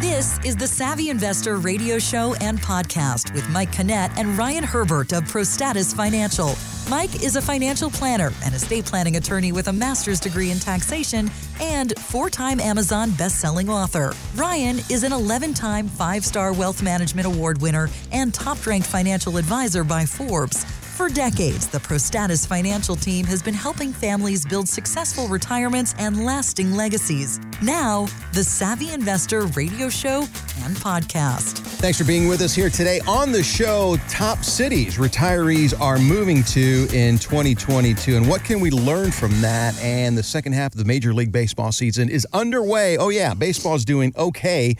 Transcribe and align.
This 0.00 0.38
is 0.46 0.56
the 0.56 0.66
Savvy 0.66 1.10
Investor 1.10 1.58
radio 1.58 1.98
show 1.98 2.32
and 2.40 2.58
podcast 2.58 3.34
with 3.34 3.46
Mike 3.50 3.70
Canet 3.70 4.10
and 4.16 4.38
Ryan 4.38 4.64
Herbert 4.64 5.12
of 5.12 5.24
ProStatus 5.24 5.94
Financial. 5.94 6.54
Mike 6.88 7.22
is 7.22 7.36
a 7.36 7.42
financial 7.42 7.90
planner 7.90 8.32
and 8.42 8.54
estate 8.54 8.86
planning 8.86 9.16
attorney 9.16 9.52
with 9.52 9.68
a 9.68 9.72
master's 9.74 10.18
degree 10.18 10.52
in 10.52 10.58
taxation 10.58 11.30
and 11.60 11.92
four 11.98 12.30
time 12.30 12.60
Amazon 12.60 13.10
best-selling 13.10 13.68
author. 13.68 14.14
Ryan 14.36 14.78
is 14.88 15.02
an 15.02 15.12
11 15.12 15.52
time 15.52 15.86
five 15.86 16.24
star 16.24 16.54
wealth 16.54 16.82
management 16.82 17.26
award 17.26 17.60
winner 17.60 17.90
and 18.10 18.32
top 18.32 18.64
ranked 18.66 18.86
financial 18.86 19.36
advisor 19.36 19.84
by 19.84 20.06
Forbes. 20.06 20.64
For 21.00 21.08
decades, 21.08 21.66
the 21.66 21.78
ProStatus 21.78 22.46
financial 22.46 22.94
team 22.94 23.24
has 23.24 23.42
been 23.42 23.54
helping 23.54 23.90
families 23.90 24.44
build 24.44 24.68
successful 24.68 25.28
retirements 25.28 25.94
and 25.98 26.26
lasting 26.26 26.72
legacies. 26.72 27.40
Now, 27.62 28.06
the 28.34 28.44
Savvy 28.44 28.90
Investor 28.90 29.46
radio 29.46 29.88
show 29.88 30.26
and 30.62 30.76
podcast. 30.76 31.60
Thanks 31.80 31.96
for 31.96 32.04
being 32.04 32.28
with 32.28 32.42
us 32.42 32.54
here 32.54 32.68
today 32.68 33.00
on 33.08 33.32
the 33.32 33.42
show. 33.42 33.96
Top 34.10 34.44
cities 34.44 34.98
retirees 34.98 35.72
are 35.80 35.98
moving 35.98 36.44
to 36.44 36.86
in 36.92 37.18
2022, 37.18 38.16
and 38.16 38.28
what 38.28 38.44
can 38.44 38.60
we 38.60 38.70
learn 38.70 39.10
from 39.10 39.30
that? 39.40 39.74
And 39.80 40.18
the 40.18 40.22
second 40.22 40.52
half 40.52 40.74
of 40.74 40.78
the 40.78 40.84
Major 40.84 41.14
League 41.14 41.32
Baseball 41.32 41.72
season 41.72 42.10
is 42.10 42.26
underway. 42.34 42.98
Oh, 42.98 43.08
yeah, 43.08 43.32
baseball's 43.32 43.86
doing 43.86 44.12
okay. 44.18 44.76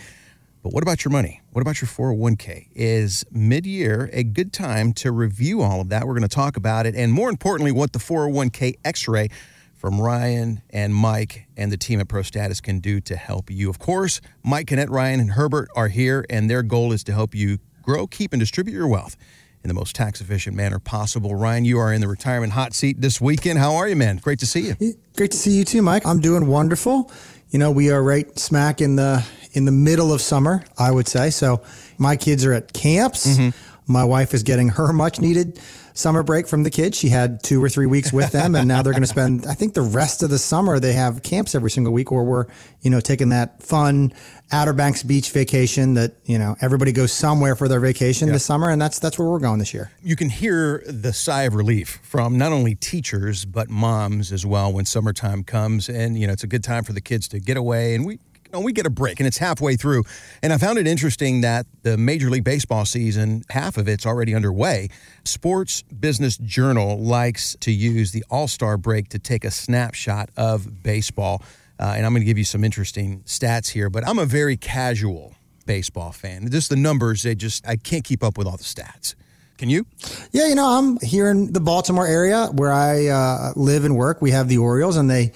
But 0.63 0.75
what 0.75 0.83
about 0.83 1.05
your 1.05 1.13
money? 1.13 1.41
What 1.53 1.63
about 1.63 1.81
your 1.81 1.89
401k? 1.89 2.69
Is 2.75 3.25
mid 3.31 3.65
year 3.65 4.11
a 4.13 4.23
good 4.23 4.53
time 4.53 4.93
to 4.95 5.11
review 5.11 5.63
all 5.63 5.81
of 5.81 5.89
that? 5.89 6.07
We're 6.07 6.13
going 6.13 6.29
to 6.29 6.29
talk 6.29 6.57
about 6.57 6.85
it. 6.85 6.95
And 6.95 7.13
more 7.13 7.31
importantly, 7.31 7.73
what 7.73 7.95
the 7.95 7.99
401k 7.99 8.75
x 8.85 9.09
ray 9.09 9.29
from 9.75 9.99
Ryan 9.99 10.61
and 10.69 10.95
Mike 10.95 11.47
and 11.57 11.73
the 11.73 11.79
team 11.79 12.01
at 12.01 12.09
ProStatus 12.09 12.63
can 12.63 12.81
do 12.81 13.01
to 13.01 13.17
help 13.17 13.51
you. 13.51 13.71
Of 13.71 13.79
course, 13.79 14.21
Mike, 14.45 14.67
Canet, 14.67 14.91
Ryan, 14.91 15.21
and 15.21 15.31
Herbert 15.31 15.71
are 15.75 15.89
here, 15.89 16.27
and 16.29 16.51
their 16.51 16.63
goal 16.63 16.93
is 16.93 17.03
to 17.05 17.15
help 17.15 17.35
you 17.35 17.59
grow, 17.81 18.07
keep, 18.07 18.35
and 18.35 18.41
distribute 18.41 18.75
your 18.75 18.87
wealth 18.87 19.17
in 19.65 19.69
the 19.69 19.75
most 19.75 19.97
tax 19.97 20.21
efficient 20.21 20.55
manner 20.55 20.79
possible. 20.79 21.35
Ryan, 21.35 21.65
you 21.65 21.79
are 21.79 21.93
in 21.93 22.03
the 22.03 22.09
retirement 22.09 22.53
hot 22.53 22.75
seat 22.75 23.01
this 23.01 23.21
weekend. 23.21 23.59
How 23.59 23.77
are 23.77 23.89
you, 23.89 23.97
man? 23.97 24.19
Great 24.19 24.39
to 24.41 24.47
see 24.47 24.61
you. 24.69 24.95
Great 25.17 25.31
to 25.31 25.39
see 25.39 25.53
you 25.53 25.65
too, 25.65 25.81
Mike. 25.81 26.05
I'm 26.07 26.21
doing 26.21 26.47
wonderful. 26.47 27.11
You 27.51 27.59
know, 27.59 27.71
we 27.71 27.91
are 27.91 28.03
right 28.03 28.39
smack 28.39 28.81
in 28.81 28.97
the 28.97 29.25
in 29.53 29.65
the 29.65 29.73
middle 29.73 30.13
of 30.13 30.21
summer, 30.21 30.65
I 30.79 30.91
would 30.91 31.09
say. 31.09 31.31
So 31.31 31.63
my 31.99 32.17
kids 32.17 32.45
are 32.45 32.53
at 32.53 32.73
camps. 32.73 33.27
Mm-hmm. 33.27 33.93
My 33.93 34.05
wife 34.05 34.35
is 34.35 34.45
getting 34.45 34.69
her 34.69 34.93
much 34.93 35.21
needed 35.21 35.59
summer 35.95 36.23
break 36.23 36.47
from 36.47 36.63
the 36.63 36.71
kids. 36.71 36.97
She 36.97 37.09
had 37.09 37.43
two 37.43 37.63
or 37.63 37.69
three 37.69 37.87
weeks 37.87 38.13
with 38.13 38.33
them, 38.33 38.55
and 38.55 38.69
now 38.69 38.83
they're 38.83 38.93
going 38.93 39.03
to 39.03 39.09
spend, 39.09 39.47
I 39.47 39.55
think, 39.55 39.75
the 39.75 39.83
rest 39.83 40.23
of 40.23 40.31
the 40.31 40.39
summer. 40.39 40.81
They 40.81 40.93
have 40.93 41.23
camps 41.23 41.55
every 41.55 41.71
single 41.71 41.93
week, 41.93 42.13
or 42.13 42.25
we're, 42.25 42.47
you 42.81 42.91
know, 42.91 43.01
taking 43.01 43.31
that 43.31 43.63
fun 43.63 44.13
Outer 44.53 44.73
Banks 44.73 45.03
Beach 45.03 45.31
vacation 45.31 45.95
that 45.95 46.15
you 46.25 46.39
know 46.39 46.57
everybody 46.61 46.91
goes 46.93 47.13
somewhere 47.13 47.55
for 47.55 47.69
their 47.69 47.79
vacation 47.79 48.29
yeah. 48.29 48.35
this 48.35 48.45
summer, 48.45 48.71
and 48.71 48.83
that's 48.83 48.99
that's 48.99 49.19
where 49.19 49.29
we're 49.29 49.39
going 49.39 49.59
this 49.59 49.73
year. 49.73 49.93
You 50.03 50.17
can 50.17 50.29
hear 50.29 50.83
the 50.87 51.13
sigh 51.13 51.43
of 51.43 51.55
relief 51.55 52.01
from 52.03 52.37
not 52.37 52.53
only 52.53 52.75
teachers 52.75 53.45
but 53.45 53.71
moms 53.71 54.33
as 54.33 54.45
well 54.45 54.73
when 54.73 54.87
summertime 54.87 55.45
comes, 55.45 55.89
and 55.89 56.19
you 56.19 56.27
know 56.27 56.33
it's 56.33 56.43
a 56.43 56.49
good 56.49 56.65
time 56.65 56.83
for 56.83 56.93
the 56.93 57.01
kids 57.01 57.29
to 57.29 57.39
get 57.39 57.57
away, 57.57 57.95
and 57.95 58.05
we 58.05 58.19
know, 58.53 58.61
we 58.61 58.73
get 58.73 58.87
a 58.87 58.91
break 58.91 59.21
and 59.21 59.27
it's 59.27 59.39
halfway 59.39 59.77
through. 59.77 60.05
And 60.43 60.53
I 60.53 60.59
found 60.59 60.79
it 60.79 60.87
interesting 60.87 61.41
that 61.43 61.67
the 61.83 61.97
Major 61.97 62.31
League 62.31 62.45
Baseball 62.45 62.85
season, 62.85 63.43
half 63.51 63.77
of 63.77 63.89
it's 63.89 64.07
already 64.07 64.35
underway. 64.35 64.89
Sports 65.25 65.83
Business 65.83 66.37
Journal 66.39 66.99
likes 66.99 67.57
to 67.61 67.73
use 67.73 68.13
the 68.13 68.25
All 68.31 68.49
Star 68.49 68.77
break 68.77 69.09
to 69.11 69.19
take 69.19 69.45
a 69.45 69.51
snapshot 69.51 70.31
of 70.37 70.83
baseball. 70.83 71.43
Uh, 71.79 71.95
and 71.97 72.05
I'm 72.05 72.13
going 72.13 72.21
to 72.23 72.27
give 72.27 72.39
you 72.39 72.45
some 72.45 72.63
interesting 72.63 73.21
stats 73.21 73.71
here, 73.71 73.89
but 73.89 74.07
I'm 74.07 74.19
a 74.19 74.27
very 74.27 74.57
casual 74.57 75.35
baseball 75.65 76.13
fan. 76.13 76.51
Just 76.51 76.69
the 76.69 76.77
numbers, 76.77 77.23
they 77.23 77.35
just, 77.35 77.67
I 77.67 77.77
can't 77.77 78.05
keep 78.05 78.23
up 78.23 78.37
with 78.37 78.47
all 78.47 78.57
the 78.57 78.65
stats. 78.65 79.15
Can 79.57 79.69
you? 79.69 79.87
Yeah, 80.33 80.49
you 80.49 80.55
know, 80.55 80.67
I'm 80.67 80.99
here 81.01 81.31
in 81.31 81.53
the 81.53 81.61
Baltimore 81.61 82.07
area 82.07 82.47
where 82.47 82.73
I 82.73 83.09
uh, 83.09 83.53
live 83.57 83.85
and 83.85 83.95
work. 83.95 84.23
We 84.23 84.31
have 84.31 84.49
the 84.49 84.57
Orioles, 84.57 84.97
and 84.97 85.11
they 85.11 85.33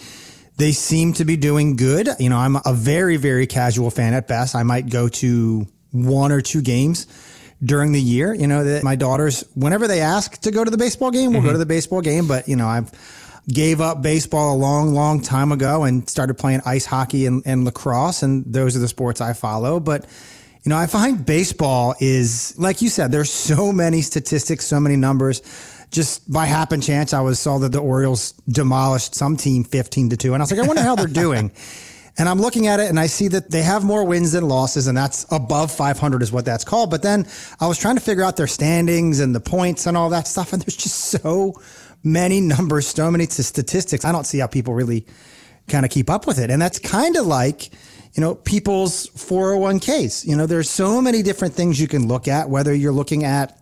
they 0.57 0.73
seem 0.73 1.13
to 1.15 1.25
be 1.25 1.37
doing 1.37 1.77
good. 1.77 2.09
You 2.19 2.31
know, 2.31 2.39
I'm 2.39 2.57
a 2.57 2.73
very, 2.73 3.17
very 3.17 3.47
casual 3.47 3.91
fan 3.91 4.15
at 4.15 4.29
best. 4.29 4.55
I 4.55 4.63
might 4.63 4.89
go 4.89 5.09
to 5.09 5.67
one 5.91 6.33
or 6.33 6.41
two 6.41 6.63
games 6.63 7.07
during 7.63 7.93
the 7.93 8.01
year. 8.01 8.33
You 8.35 8.47
know, 8.47 8.65
that 8.65 8.85
my 8.85 8.97
daughters, 8.97 9.45
whenever 9.55 9.89
they 9.89 10.01
ask 10.01 10.41
to 10.43 10.51
go 10.51 10.65
to 10.65 10.71
the 10.71 10.79
baseball 10.79 11.11
game, 11.11 11.31
we'll 11.33 11.41
mm-hmm. 11.41 11.49
go 11.49 11.53
to 11.53 11.59
the 11.59 11.67
baseball 11.67 12.01
game. 12.01 12.29
But, 12.29 12.49
you 12.49 12.57
know, 12.57 12.67
I've 12.67 12.91
gave 13.49 13.81
up 13.81 14.01
baseball 14.01 14.55
a 14.55 14.59
long, 14.59 14.95
long 14.95 15.21
time 15.21 15.53
ago 15.53 15.83
and 15.83 16.09
started 16.09 16.35
playing 16.35 16.63
ice 16.65 16.87
hockey 16.87 17.27
and, 17.27 17.43
and 17.45 17.65
lacrosse. 17.65 18.23
And 18.23 18.45
those 18.47 18.77
are 18.77 18.81
the 18.81 18.89
sports 18.89 19.21
I 19.21 19.33
follow. 19.33 19.81
But, 19.81 20.07
you 20.63 20.71
know, 20.71 20.79
I 20.79 20.87
find 20.87 21.27
baseball 21.27 21.95
is, 22.01 22.55
like 22.59 22.81
you 22.81 22.89
said, 22.89 23.13
there's 23.13 23.31
so 23.31 23.73
many 23.73 24.03
statistics, 24.03 24.67
so 24.67 24.81
many 24.81 24.97
numbers 24.97 25.43
just 25.91 26.31
by 26.31 26.47
happen 26.47 26.81
chance, 26.81 27.13
I 27.13 27.21
was 27.21 27.39
saw 27.39 27.59
that 27.59 27.73
the 27.73 27.81
Orioles 27.81 28.33
demolished 28.49 29.15
some 29.15 29.37
team 29.37 29.65
15 29.65 30.11
to 30.11 30.17
2. 30.17 30.35
And 30.35 30.43
I 30.43 30.45
was 30.45 30.51
like, 30.51 30.61
I 30.61 30.67
wonder 30.67 30.83
how 30.83 30.97
they're 30.97 31.07
doing. 31.25 31.53
And 32.17 32.29
I'm 32.29 32.41
looking 32.41 32.69
at 32.69 32.79
it 32.79 32.89
and 32.89 33.01
I 33.01 33.07
see 33.07 33.29
that 33.29 33.51
they 33.51 33.63
have 33.63 33.83
more 33.83 34.05
wins 34.05 34.33
than 34.33 34.47
losses, 34.47 34.87
and 34.87 34.97
that's 34.97 35.27
above 35.33 35.73
500 35.73 36.23
is 36.23 36.31
what 36.31 36.45
that's 36.45 36.65
called. 36.65 36.91
But 36.91 37.03
then 37.03 37.27
I 37.61 37.67
was 37.67 37.77
trying 37.77 37.97
to 37.97 38.01
figure 38.01 38.23
out 38.23 38.37
their 38.37 38.47
standings 38.47 39.19
and 39.21 39.35
the 39.35 39.41
points 39.41 39.87
and 39.87 39.97
all 39.97 40.11
that 40.11 40.29
stuff. 40.29 40.53
And 40.53 40.63
there's 40.63 40.77
just 40.77 40.97
so 41.07 41.55
many 42.05 42.41
numbers, 42.41 42.87
so 42.87 43.11
many 43.11 43.27
statistics. 43.27 44.05
I 44.05 44.13
don't 44.13 44.27
see 44.27 44.39
how 44.39 44.47
people 44.47 44.75
really 44.75 45.07
kind 45.67 45.85
of 45.85 45.91
keep 45.91 46.09
up 46.11 46.27
with 46.27 46.39
it. 46.39 46.51
And 46.51 46.61
that's 46.63 46.79
kind 46.79 47.17
of 47.17 47.27
like, 47.27 47.73
you 48.15 48.21
know, 48.21 48.35
people's 48.35 49.09
401ks. 49.09 50.27
You 50.27 50.37
know, 50.37 50.47
there's 50.47 50.71
so 50.71 51.01
many 51.01 51.23
different 51.23 51.55
things 51.55 51.81
you 51.81 51.89
can 51.89 52.07
look 52.07 52.29
at, 52.29 52.49
whether 52.49 52.73
you're 52.73 52.93
looking 52.93 53.25
at 53.25 53.59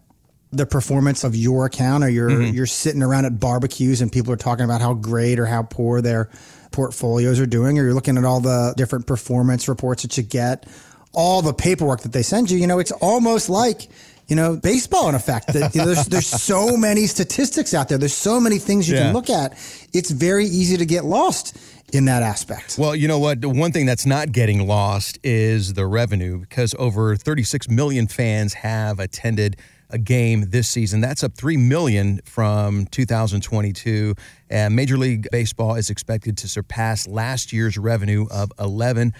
the 0.53 0.67
performance 0.67 1.25
of 1.25 1.35
your 1.35 1.67
account 1.67 2.05
or 2.05 2.09
you're 2.09 2.31
mm-hmm. 2.31 2.55
you're 2.55 2.67
sitting 2.67 3.03
around 3.03 3.25
at 3.25 3.41
barbecues 3.41 4.01
and 4.01 4.13
people 4.13 4.33
are 4.33 4.37
talking 4.37 4.65
about 4.65 4.81
how 4.81 4.95
great 4.95 5.39
or 5.39 5.47
how 5.47 5.63
poor 5.63 6.01
their 6.01 6.29
portfolios 6.71 7.41
are 7.41 7.47
doing 7.47 7.79
or 7.79 7.85
you're 7.85 7.95
looking 7.95 8.19
at 8.19 8.25
all 8.25 8.41
the 8.41 8.75
different 8.77 9.07
performance 9.07 9.69
reports 9.69 10.03
that 10.03 10.17
you 10.17 10.23
get 10.23 10.67
all 11.13 11.43
the 11.43 11.53
paperwork 11.53 12.01
that 12.03 12.13
they 12.13 12.23
send 12.23 12.51
you 12.51 12.59
you 12.59 12.67
know 12.67 12.79
it's 12.79 12.93
almost 12.93 13.49
like 13.49 13.89
you 14.29 14.37
know 14.37 14.57
baseball 14.57 15.09
in 15.09 15.15
effect 15.15 15.49
that, 15.49 15.75
you 15.75 15.81
know, 15.81 15.87
there's 15.87 16.07
there's 16.07 16.27
so 16.27 16.77
many 16.77 17.07
statistics 17.07 17.75
out 17.75 17.89
there 17.89 17.99
there's 17.99 18.15
so 18.15 18.39
many 18.39 18.59
things 18.59 18.89
you 18.89 18.95
yeah. 18.95 19.05
can 19.05 19.15
look 19.15 19.31
at 19.31 19.53
it's 19.93 20.11
very 20.11 20.45
easy 20.45 20.77
to 20.77 20.87
get 20.87 21.05
lost 21.05 21.57
in 21.93 22.07
that 22.07 22.23
aspect. 22.23 22.77
Well, 22.79 22.97
you 22.97 23.07
know 23.07 23.19
what? 23.19 23.43
The 23.43 23.51
one 23.51 23.71
thing 23.71 23.85
that's 23.87 24.07
not 24.07 24.33
getting 24.33 24.67
lost 24.67 25.19
is 25.23 25.75
the 25.75 25.87
revenue 25.87 26.39
because 26.39 26.75
over 26.79 27.17
36 27.17 27.69
million 27.69 28.07
fans 28.09 28.55
have 28.55 28.99
attended 28.99 29.59
a 29.93 29.99
game 29.99 30.51
this 30.51 30.69
season. 30.69 31.01
That's 31.01 31.23
up 31.23 31.35
3 31.35 31.57
million 31.57 32.21
from 32.25 32.87
2022. 32.87 34.15
And 34.51 34.73
uh, 34.73 34.75
Major 34.75 34.97
League 34.97 35.29
Baseball 35.31 35.77
is 35.77 35.91
expected 35.91 36.37
to 36.39 36.49
surpass 36.49 37.07
last 37.07 37.53
year's 37.53 37.79
revenue 37.79 38.27
of 38.31 38.51
11 38.59 39.13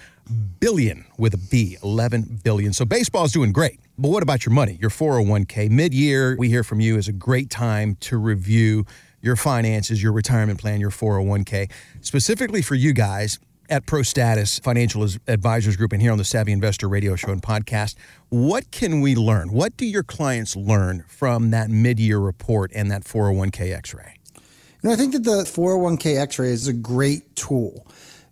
billion 0.59 1.05
with 1.17 1.33
a 1.33 1.37
B, 1.37 1.77
11 1.83 2.41
billion. 2.43 2.73
So 2.73 2.85
baseball 2.85 3.25
is 3.25 3.31
doing 3.31 3.51
great. 3.51 3.79
But 3.97 4.09
what 4.09 4.23
about 4.23 4.45
your 4.45 4.53
money, 4.53 4.77
your 4.81 4.89
401k? 4.89 5.69
Mid-year, 5.69 6.35
we 6.37 6.49
hear 6.49 6.63
from 6.63 6.79
you 6.79 6.97
is 6.97 7.07
a 7.07 7.13
great 7.13 7.49
time 7.49 7.95
to 8.01 8.17
review 8.17 8.85
your 9.21 9.35
finances, 9.35 10.01
your 10.01 10.11
retirement 10.11 10.59
plan, 10.59 10.79
your 10.79 10.89
401k. 10.89 11.71
Specifically 12.01 12.61
for 12.61 12.75
you 12.75 12.93
guys, 12.93 13.39
at 13.73 13.87
ProStatus 13.87 14.61
Financial 14.61 15.03
Advisors 15.27 15.75
Group 15.75 15.93
and 15.93 16.01
here 16.01 16.11
on 16.11 16.19
the 16.19 16.23
Savvy 16.23 16.51
Investor 16.51 16.87
Radio 16.87 17.15
Show 17.15 17.31
and 17.31 17.41
podcast. 17.41 17.95
What 18.29 18.69
can 18.69 19.01
we 19.01 19.15
learn? 19.15 19.51
What 19.51 19.75
do 19.77 19.87
your 19.87 20.03
clients 20.03 20.55
learn 20.55 21.03
from 21.07 21.49
that 21.49 21.71
mid 21.71 21.99
year 21.99 22.19
report 22.19 22.71
and 22.75 22.91
that 22.91 23.03
401k 23.03 23.75
x 23.75 23.95
ray? 23.95 24.13
You 24.35 24.41
know, 24.83 24.91
I 24.91 24.95
think 24.95 25.13
that 25.13 25.23
the 25.23 25.41
401k 25.43 26.21
x 26.21 26.37
ray 26.37 26.49
is 26.49 26.67
a 26.67 26.73
great 26.73 27.35
tool 27.35 27.87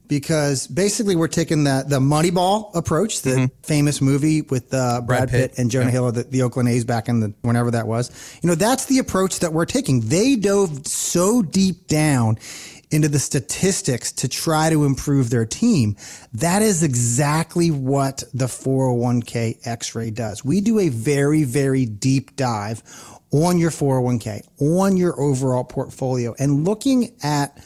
because 0.08 0.68
basically 0.68 1.16
we're 1.16 1.28
taking 1.28 1.64
the, 1.64 1.86
the 1.88 2.00
Moneyball 2.00 2.76
approach, 2.76 3.24
the 3.24 3.30
mm-hmm. 3.32 3.46
famous 3.64 4.00
movie 4.00 4.44
with 4.44 4.72
uh, 4.72 5.02
Brad, 5.02 5.08
Brad 5.08 5.30
Pitt, 5.30 5.52
Pitt, 5.52 5.60
and 5.60 5.72
Jonah 5.72 5.86
yeah. 5.86 5.92
Hill, 5.92 6.12
the, 6.12 6.24
the 6.24 6.44
Oakland 6.44 6.70
A's 6.70 6.86
back 6.86 7.10
in 7.10 7.20
the 7.20 7.34
whenever 7.42 7.72
that 7.72 7.88
was. 7.88 8.12
You 8.44 8.50
know, 8.50 8.56
that's 8.56 8.86
the 8.86 9.00
approach 9.00 9.40
that 9.40 9.54
we're 9.54 9.66
taking. 9.66 10.02
They 10.02 10.36
dove 10.36 10.86
so 10.86 11.42
deep 11.42 11.88
down 11.88 12.38
into 12.92 13.08
the 13.08 13.20
statistics 13.20 14.12
to 14.12 14.28
try 14.28 14.70
to 14.70 14.84
improve 14.86 15.30
their 15.30 15.46
team. 15.46 15.96
That 16.34 16.62
is 16.62 16.84
exactly 16.84 17.72
what 17.72 18.24
the 18.34 18.46
401k 18.46 19.66
x-ray 19.66 20.12
does. 20.12 20.44
We 20.44 20.62
do 20.62 20.80
a 20.80 20.90
very, 20.90 21.44
very 21.44 21.86
deep 21.86 22.36
dive 22.36 22.84
on 23.32 23.58
your 23.58 23.72
401k, 23.72 24.46
on 24.60 24.98
your 24.98 25.20
overall 25.20 25.64
portfolio 25.64 26.36
and 26.38 26.66
looking 26.66 27.16
at 27.24 27.58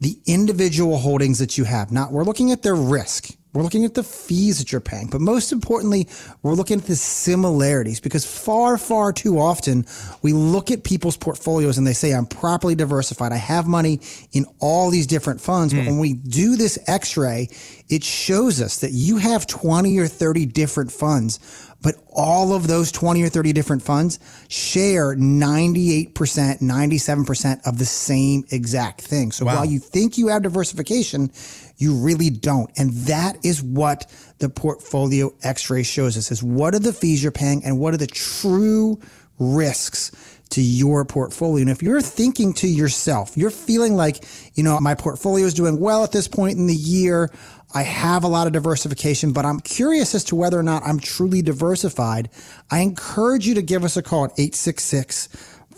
the 0.00 0.18
individual 0.26 0.98
holdings 0.98 1.38
that 1.40 1.58
you 1.58 1.64
have. 1.64 1.92
Not, 1.92 2.12
we're 2.12 2.24
looking 2.24 2.52
at 2.52 2.62
their 2.62 2.76
risk. 2.76 3.30
We're 3.52 3.62
looking 3.62 3.84
at 3.84 3.94
the 3.94 4.04
fees 4.04 4.60
that 4.60 4.70
you're 4.70 4.80
paying, 4.80 5.08
but 5.08 5.20
most 5.20 5.50
importantly, 5.50 6.06
we're 6.42 6.54
looking 6.54 6.78
at 6.78 6.86
the 6.86 6.94
similarities 6.94 7.98
because 7.98 8.24
far, 8.24 8.78
far 8.78 9.12
too 9.12 9.40
often 9.40 9.86
we 10.22 10.32
look 10.32 10.70
at 10.70 10.84
people's 10.84 11.16
portfolios 11.16 11.76
and 11.76 11.84
they 11.84 11.92
say, 11.92 12.12
I'm 12.12 12.26
properly 12.26 12.76
diversified. 12.76 13.32
I 13.32 13.38
have 13.38 13.66
money 13.66 14.00
in 14.32 14.46
all 14.60 14.90
these 14.90 15.08
different 15.08 15.40
funds. 15.40 15.74
Mm. 15.74 15.78
But 15.78 15.82
hmm. 15.82 15.90
when 15.90 15.98
we 15.98 16.12
do 16.12 16.54
this 16.54 16.78
x 16.86 17.16
ray, 17.16 17.48
it 17.88 18.04
shows 18.04 18.62
us 18.62 18.78
that 18.80 18.92
you 18.92 19.16
have 19.16 19.48
20 19.48 19.98
or 19.98 20.06
30 20.06 20.46
different 20.46 20.92
funds, 20.92 21.40
but 21.82 21.96
all 22.12 22.52
of 22.52 22.68
those 22.68 22.92
20 22.92 23.22
or 23.24 23.28
30 23.28 23.52
different 23.52 23.82
funds 23.82 24.20
share 24.48 25.16
98%, 25.16 26.12
97% 26.12 27.66
of 27.66 27.78
the 27.78 27.84
same 27.84 28.44
exact 28.50 29.00
thing. 29.00 29.32
So 29.32 29.44
Wow. 29.44 29.56
while 29.56 29.64
you 29.64 29.80
think 29.80 30.18
you 30.18 30.28
have 30.28 30.42
diversification, 30.42 31.32
you 31.80 31.94
really 31.94 32.30
don't. 32.30 32.70
And 32.76 32.92
that 33.06 33.44
is 33.44 33.62
what 33.62 34.10
the 34.38 34.48
portfolio 34.48 35.32
x-ray 35.42 35.82
shows 35.82 36.16
us 36.16 36.30
is 36.30 36.42
what 36.42 36.74
are 36.74 36.78
the 36.78 36.92
fees 36.92 37.22
you're 37.22 37.32
paying 37.32 37.64
and 37.64 37.78
what 37.78 37.94
are 37.94 37.98
the 37.98 38.06
true 38.06 39.00
risks 39.38 40.12
to 40.50 40.60
your 40.60 41.04
portfolio. 41.04 41.62
And 41.62 41.70
if 41.70 41.82
you're 41.82 42.00
thinking 42.00 42.52
to 42.54 42.68
yourself, 42.68 43.36
you're 43.36 43.50
feeling 43.50 43.94
like, 43.94 44.24
you 44.54 44.62
know, 44.62 44.78
my 44.80 44.94
portfolio 44.94 45.46
is 45.46 45.54
doing 45.54 45.78
well 45.78 46.04
at 46.04 46.12
this 46.12 46.28
point 46.28 46.58
in 46.58 46.66
the 46.66 46.74
year. 46.74 47.30
I 47.72 47.82
have 47.82 48.24
a 48.24 48.28
lot 48.28 48.48
of 48.48 48.52
diversification, 48.52 49.32
but 49.32 49.44
I'm 49.44 49.60
curious 49.60 50.14
as 50.14 50.24
to 50.24 50.34
whether 50.34 50.58
or 50.58 50.64
not 50.64 50.82
I'm 50.84 50.98
truly 50.98 51.40
diversified. 51.40 52.28
I 52.70 52.80
encourage 52.80 53.46
you 53.46 53.54
to 53.54 53.62
give 53.62 53.84
us 53.84 53.96
a 53.96 54.02
call 54.02 54.24
at 54.24 54.32
866 54.32 55.28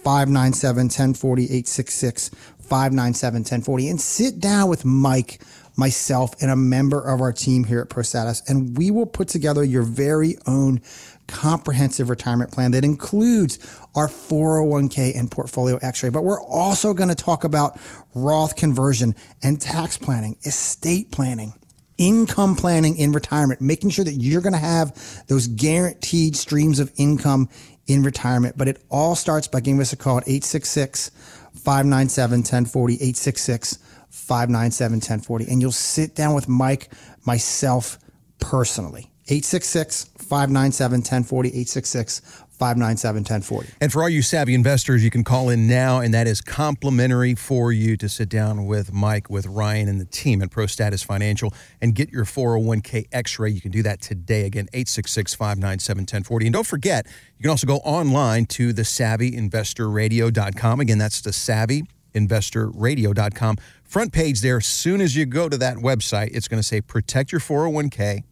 597 0.03 0.85
1040, 0.87 1.45
866 1.45 2.31
597 2.61 3.41
1040, 3.41 3.89
and 3.89 4.01
sit 4.01 4.41
down 4.41 4.71
with 4.71 4.87
Mike, 4.87 5.43
myself, 5.77 6.35
and 6.41 6.51
a 6.51 6.57
member 6.57 7.01
of 7.01 7.21
our 7.21 7.33
team 7.33 7.65
here 7.65 7.81
at 7.81 7.89
ProStatus, 7.89 8.49
and 8.49 8.77
we 8.77 8.91
will 8.91 9.07
put 9.07 9.29
together 9.29 9.65
your 9.65 9.83
very 9.83 10.37
own 10.47 10.81
comprehensive 11.27 12.11
retirement 12.11 12.53
plan 12.53 12.73
that 12.73 12.85
includes 12.85 13.59
our 13.95 14.09
401k 14.09 15.19
and 15.19 15.31
portfolio 15.31 15.79
x-ray. 15.81 16.11
But 16.11 16.25
we're 16.25 16.43
also 16.43 16.93
going 16.93 17.09
to 17.09 17.15
talk 17.15 17.45
about 17.45 17.79
Roth 18.15 18.57
conversion 18.57 19.15
and 19.43 19.61
tax 19.61 19.97
planning, 19.97 20.37
estate 20.45 21.11
planning, 21.11 21.55
income 21.97 22.57
planning 22.57 22.97
in 22.97 23.13
retirement, 23.13 23.61
making 23.61 23.91
sure 23.91 24.05
that 24.05 24.15
you're 24.15 24.43
going 24.43 24.53
to 24.53 24.59
have 24.59 25.25
those 25.29 25.47
guaranteed 25.47 26.37
streams 26.37 26.81
of 26.81 26.93
income 26.97 27.49
in 27.87 28.03
retirement. 28.03 28.59
But 28.59 28.69
it 28.69 28.83
all 28.91 29.15
starts 29.15 29.49
by 29.49 29.61
giving 29.61 29.81
us 29.81 29.93
a 29.93 29.97
call 29.97 30.19
at 30.19 30.25
866 30.29 31.11
597 31.55 32.41
1040, 32.41 32.95
866 32.95 33.79
597 34.13 34.97
1040. 34.97 35.51
And 35.51 35.61
you'll 35.61 35.73
sit 35.73 36.15
down 36.15 36.35
with 36.35 36.49
Mike, 36.49 36.93
myself 37.25 37.99
personally. 38.39 39.11
866 39.29 40.11
597 40.19 40.99
1040, 40.99 41.49
866 41.49 42.45
597 42.63 43.23
1040. 43.23 43.69
And 43.81 43.93
for 43.93 44.03
all 44.03 44.09
you 44.09 44.23
savvy 44.23 44.55
investors, 44.55 45.03
you 45.03 45.11
can 45.11 45.25
call 45.25 45.49
in 45.49 45.67
now, 45.67 45.99
and 46.01 46.15
that 46.15 46.29
is 46.29 46.41
complimentary 46.41 47.35
for 47.35 47.73
you 47.73 47.97
to 47.97 48.09
sit 48.09 48.29
down 48.29 48.67
with 48.67 48.93
Mike, 48.93 49.29
with 49.31 49.47
Ryan, 49.47 49.89
and 49.89 50.01
the 50.01 50.05
team 50.05 50.43
at 50.43 50.51
Pro 50.51 50.67
Status 50.67 51.03
Financial 51.03 51.53
and 51.81 51.95
get 51.95 52.11
your 52.11 52.25
401k 52.25 53.07
x 53.13 53.39
ray. 53.39 53.51
You 53.51 53.61
can 53.61 53.71
do 53.71 53.83
that 53.83 54.01
today. 54.01 54.45
Again, 54.45 54.69
866 54.73 55.35
597 55.35 56.03
1040. 56.03 56.47
And 56.47 56.53
don't 56.53 56.67
forget, 56.67 57.07
you 57.39 57.43
can 57.43 57.51
also 57.51 57.67
go 57.67 57.77
online 57.79 58.47
to 58.47 58.73
the 58.73 58.83
savvyinvestorradio.com. 58.83 60.81
Again, 60.81 60.99
that's 60.99 61.21
the 61.21 61.31
savvyinvestorradio.com. 61.31 63.57
Front 63.93 64.13
page 64.15 64.41
there, 64.41 64.57
as 64.57 64.65
soon 64.65 65.03
as 65.03 65.15
you 65.15 65.27
go 65.27 65.51
to 65.51 65.59
that 65.59 65.77
website, 65.77 66.31
it's 66.33 66.49
going 66.49 66.59
to 66.59 66.67
say 66.67 66.81
protect 66.81 67.31
your 67.31 67.43
401k. 67.43 68.23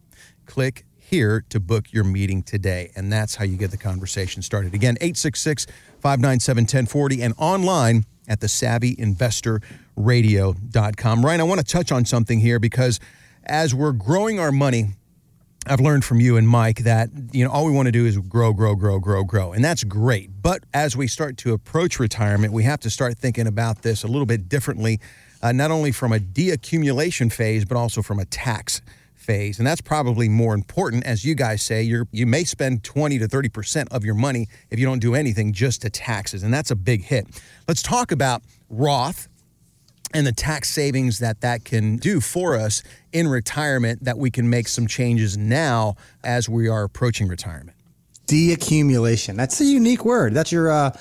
Click 0.47 0.87
here 0.97 1.45
to 1.51 1.61
book 1.61 1.93
your 1.93 2.03
meeting 2.03 2.43
today. 2.43 2.91
And 2.97 3.13
that's 3.13 3.35
how 3.35 3.45
you 3.45 3.59
get 3.59 3.71
the 3.71 3.77
conversation 3.77 4.41
started. 4.41 4.73
Again, 4.73 4.97
866 5.03 5.67
597 6.01 6.63
1040 6.63 7.21
and 7.21 7.35
online 7.37 8.07
at 8.27 8.41
the 8.41 8.47
savvyinvestorradio.com. 8.47 11.27
Ryan, 11.27 11.41
I 11.43 11.45
want 11.45 11.61
to 11.61 11.67
touch 11.67 11.93
on 11.93 12.07
something 12.07 12.41
here 12.41 12.59
because 12.59 12.99
as 13.45 13.75
we're 13.75 13.93
growing 13.93 14.41
our 14.41 14.53
money, 14.53 14.87
I've 15.67 15.81
learned 15.81 16.07
from 16.07 16.21
you 16.21 16.39
and 16.39 16.49
Mike 16.49 16.85
that 16.85 17.11
you 17.33 17.45
know 17.45 17.51
all 17.51 17.67
we 17.67 17.73
want 17.73 17.85
to 17.85 17.93
do 17.93 18.07
is 18.07 18.17
grow, 18.17 18.55
grow, 18.55 18.75
grow, 18.75 18.99
grow, 18.99 19.25
grow, 19.25 19.53
and 19.53 19.63
that's 19.63 19.85
great. 19.85 20.31
But 20.41 20.65
as 20.73 20.97
we 20.97 21.07
start 21.07 21.37
to 21.37 21.53
approach 21.53 22.01
retirement, 22.01 22.55
we 22.55 22.63
have 22.63 22.81
to 22.81 22.89
start 22.89 23.19
thinking 23.19 23.47
about 23.47 23.83
this 23.83 24.03
a 24.03 24.07
little 24.07 24.25
bit 24.25 24.49
differently, 24.49 25.01
uh, 25.43 25.53
not 25.53 25.71
only 25.71 25.93
from 25.93 26.13
a 26.13 26.19
deaccumulation 26.19 27.33
phase, 27.33 27.65
but 27.65 27.77
also 27.77 28.03
from 28.03 28.19
a 28.19 28.25
tax 28.25 28.83
phase, 29.15 29.59
and 29.59 29.67
that's 29.67 29.81
probably 29.81 30.29
more 30.29 30.55
important. 30.55 31.05
As 31.05 31.25
you 31.25 31.35
guys 31.35 31.63
say, 31.63 31.83
you 31.83 32.07
you 32.11 32.27
may 32.27 32.45
spend 32.45 32.83
twenty 32.83 33.19
to 33.19 33.29
thirty 33.29 33.49
percent 33.49 33.93
of 33.93 34.05
your 34.05 34.15
money 34.15 34.49
if 34.71 34.79
you 34.79 34.87
don't 34.87 34.99
do 34.99 35.15
anything 35.15 35.53
just 35.53 35.83
to 35.83 35.91
taxes, 35.91 36.43
and 36.43 36.53
that's 36.53 36.71
a 36.71 36.77
big 36.77 37.05
hit. 37.05 37.27
Let's 37.69 37.83
talk 37.83 38.13
about 38.13 38.43
Roth 38.69 39.29
and 40.13 40.27
the 40.27 40.33
tax 40.33 40.71
savings 40.71 41.19
that 41.21 41.41
that 41.43 41.65
can 41.65 41.97
do 41.97 42.21
for 42.21 42.57
us 42.57 42.83
in 43.13 43.29
retirement 43.29 44.05
that 44.05 44.19
we 44.19 44.31
can 44.31 44.51
make 44.51 44.69
some 44.69 44.87
changes 44.87 45.37
now 45.37 45.95
as 46.25 46.49
we 46.49 46.69
are 46.69 46.83
approaching 46.83 47.29
retirement. 47.29 47.77
Deaccumulation. 48.27 49.37
That's 49.37 49.61
a 49.61 49.65
unique 49.65 50.05
word. 50.05 50.35
That's 50.35 50.53
your 50.53 50.71
uh, 50.71 50.97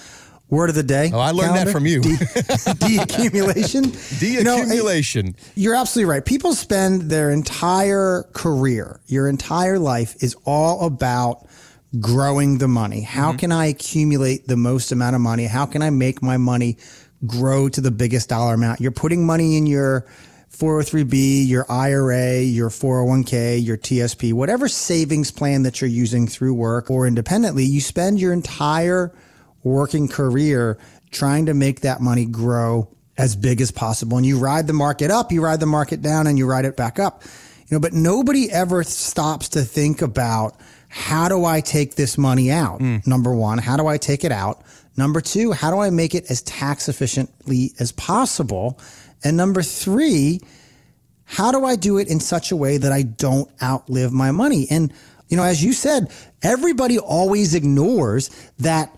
word 0.50 0.70
of 0.70 0.76
the 0.76 0.84
day. 0.84 1.12
Oh, 1.14 1.20
I 1.20 1.32
learned 1.32 1.56
that 1.56 1.70
from 1.70 1.86
you. 1.86 2.02
De- 2.02 2.10
deaccumulation. 2.10 3.96
You 4.30 4.44
know, 4.44 4.58
Deaccumulation. 4.58 5.36
You're 5.56 5.76
absolutely 5.76 6.12
right. 6.12 6.26
People 6.26 6.54
spend 6.54 7.04
their 7.04 7.32
entire 7.32 8.24
career, 8.34 9.00
your 9.08 9.28
entire 9.28 9.80
life 9.80 10.16
is 10.22 10.36
all 10.46 10.86
about 10.86 11.48
growing 12.00 12.58
the 12.58 12.68
money. 12.68 13.02
How 13.02 13.30
mm-hmm. 13.30 13.38
can 13.38 13.52
I 13.52 13.68
accumulate 13.68 14.48
the 14.48 14.58
most 14.58 14.92
amount 14.92 15.16
of 15.16 15.22
money? 15.22 15.46
How 15.46 15.66
can 15.66 15.82
I 15.82 15.90
make 15.90 16.22
my 16.22 16.38
money 16.38 16.78
grow 17.26 17.70
to 17.70 17.82
the 17.82 17.92
biggest 17.92 18.30
dollar 18.30 18.54
amount? 18.54 18.82
You're 18.82 18.92
putting 18.92 19.26
money 19.26 19.58
in 19.58 19.66
your 19.66 20.06
403b, 20.52 21.48
your 21.48 21.66
IRA, 21.72 22.42
your 22.42 22.70
401k, 22.70 23.64
your 23.64 23.78
TSP, 23.78 24.34
whatever 24.34 24.68
savings 24.68 25.32
plan 25.32 25.64
that 25.64 25.82
you're 25.82 25.90
using 25.90 26.28
through 26.28 26.54
work 26.54 26.92
or 26.92 27.08
independently, 27.08 27.64
you 27.64 27.82
spend 27.82 28.20
your 28.20 28.34
entire 28.34 29.14
working 29.64 30.08
career 30.08 30.78
trying 31.12 31.48
to 31.48 31.54
make 31.54 31.82
that 31.82 32.02
money 32.02 32.26
grow 32.26 32.88
as 33.18 33.36
big 33.36 33.62
as 33.62 33.72
possible. 33.72 34.18
And 34.18 34.26
you 34.26 34.40
ride 34.40 34.68
the 34.68 34.74
market 34.74 35.12
up, 35.12 35.32
you 35.32 35.42
ride 35.44 35.60
the 35.60 35.66
market 35.66 36.02
down, 36.02 36.28
and 36.28 36.38
you 36.38 36.46
ride 36.46 36.66
it 36.66 36.78
back 36.78 37.00
up. 37.00 37.24
You 37.68 37.76
know, 37.76 37.80
but 37.80 37.94
nobody 37.94 38.50
ever 38.52 38.84
stops 38.84 39.50
to 39.50 39.62
think 39.62 40.02
about 40.02 40.56
how 40.88 41.30
do 41.30 41.46
I 41.46 41.62
take 41.62 41.96
this 41.96 42.18
money 42.18 42.50
out? 42.50 42.80
Mm. 42.80 43.06
Number 43.06 43.34
one, 43.34 43.60
how 43.60 43.78
do 43.78 43.86
I 43.86 43.98
take 43.98 44.24
it 44.24 44.32
out? 44.32 44.64
Number 44.98 45.22
two, 45.22 45.52
how 45.52 45.70
do 45.70 45.80
I 45.80 45.92
make 45.92 46.16
it 46.16 46.32
as 46.32 46.42
tax 46.42 46.90
efficiently 46.90 47.74
as 47.80 47.92
possible? 47.92 48.80
And 49.24 49.38
number 49.38 49.62
three, 49.62 50.42
how 51.26 51.52
do 51.52 51.64
I 51.64 51.76
do 51.76 52.00
it 52.00 52.08
in 52.08 52.20
such 52.20 52.52
a 52.52 52.56
way 52.56 52.78
that 52.78 52.92
I 52.92 53.04
don't 53.04 53.50
outlive 53.62 54.12
my 54.12 54.32
money? 54.32 54.66
And, 54.72 54.92
you 55.28 55.38
know, 55.38 55.44
as 55.44 55.64
you 55.64 55.74
said, 55.74 56.12
everybody 56.42 56.98
always 56.98 57.54
ignores 57.54 58.30
that 58.58 58.98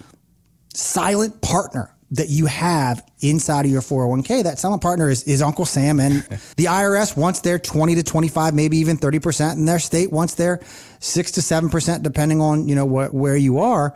silent 0.74 1.42
partner 1.42 1.94
that 2.12 2.30
you 2.30 2.46
have 2.46 3.10
inside 3.22 3.66
of 3.66 3.72
your 3.72 3.82
401k. 3.82 4.44
That 4.44 4.60
silent 4.60 4.82
partner 4.82 5.10
is, 5.10 5.24
is 5.24 5.42
Uncle 5.42 5.66
Sam 5.66 6.00
and 6.00 6.24
the 6.58 6.66
IRS 6.66 7.16
wants 7.16 7.40
their 7.40 7.58
20 7.58 7.96
to 7.96 8.04
25, 8.04 8.54
maybe 8.54 8.78
even 8.78 8.98
30% 8.98 9.54
and 9.54 9.68
their 9.68 9.80
state 9.80 10.12
wants 10.12 10.36
their 10.36 10.62
six 11.00 11.32
to 11.32 11.42
7% 11.42 12.04
depending 12.04 12.42
on, 12.42 12.68
you 12.68 12.76
know, 12.76 12.86
what, 12.86 13.14
where 13.14 13.38
you 13.38 13.60
are. 13.60 13.96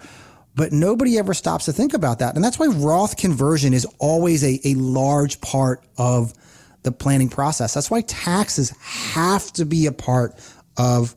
But 0.56 0.72
nobody 0.72 1.18
ever 1.18 1.34
stops 1.34 1.66
to 1.66 1.74
think 1.74 1.94
about 1.94 2.20
that. 2.20 2.36
And 2.36 2.44
that's 2.44 2.58
why 2.58 2.68
Roth 2.68 3.18
conversion 3.18 3.74
is 3.74 3.86
always 4.00 4.42
a, 4.42 4.62
a 4.64 4.74
large 4.76 5.42
part 5.42 5.84
of 5.98 6.34
the 6.84 6.94
planning 6.94 7.28
process. 7.28 7.74
That's 7.74 7.92
why 7.92 8.02
taxes 8.02 8.70
have 8.80 9.52
to 9.54 9.66
be 9.66 9.88
a 9.88 9.92
part 9.92 10.36
of 10.78 11.14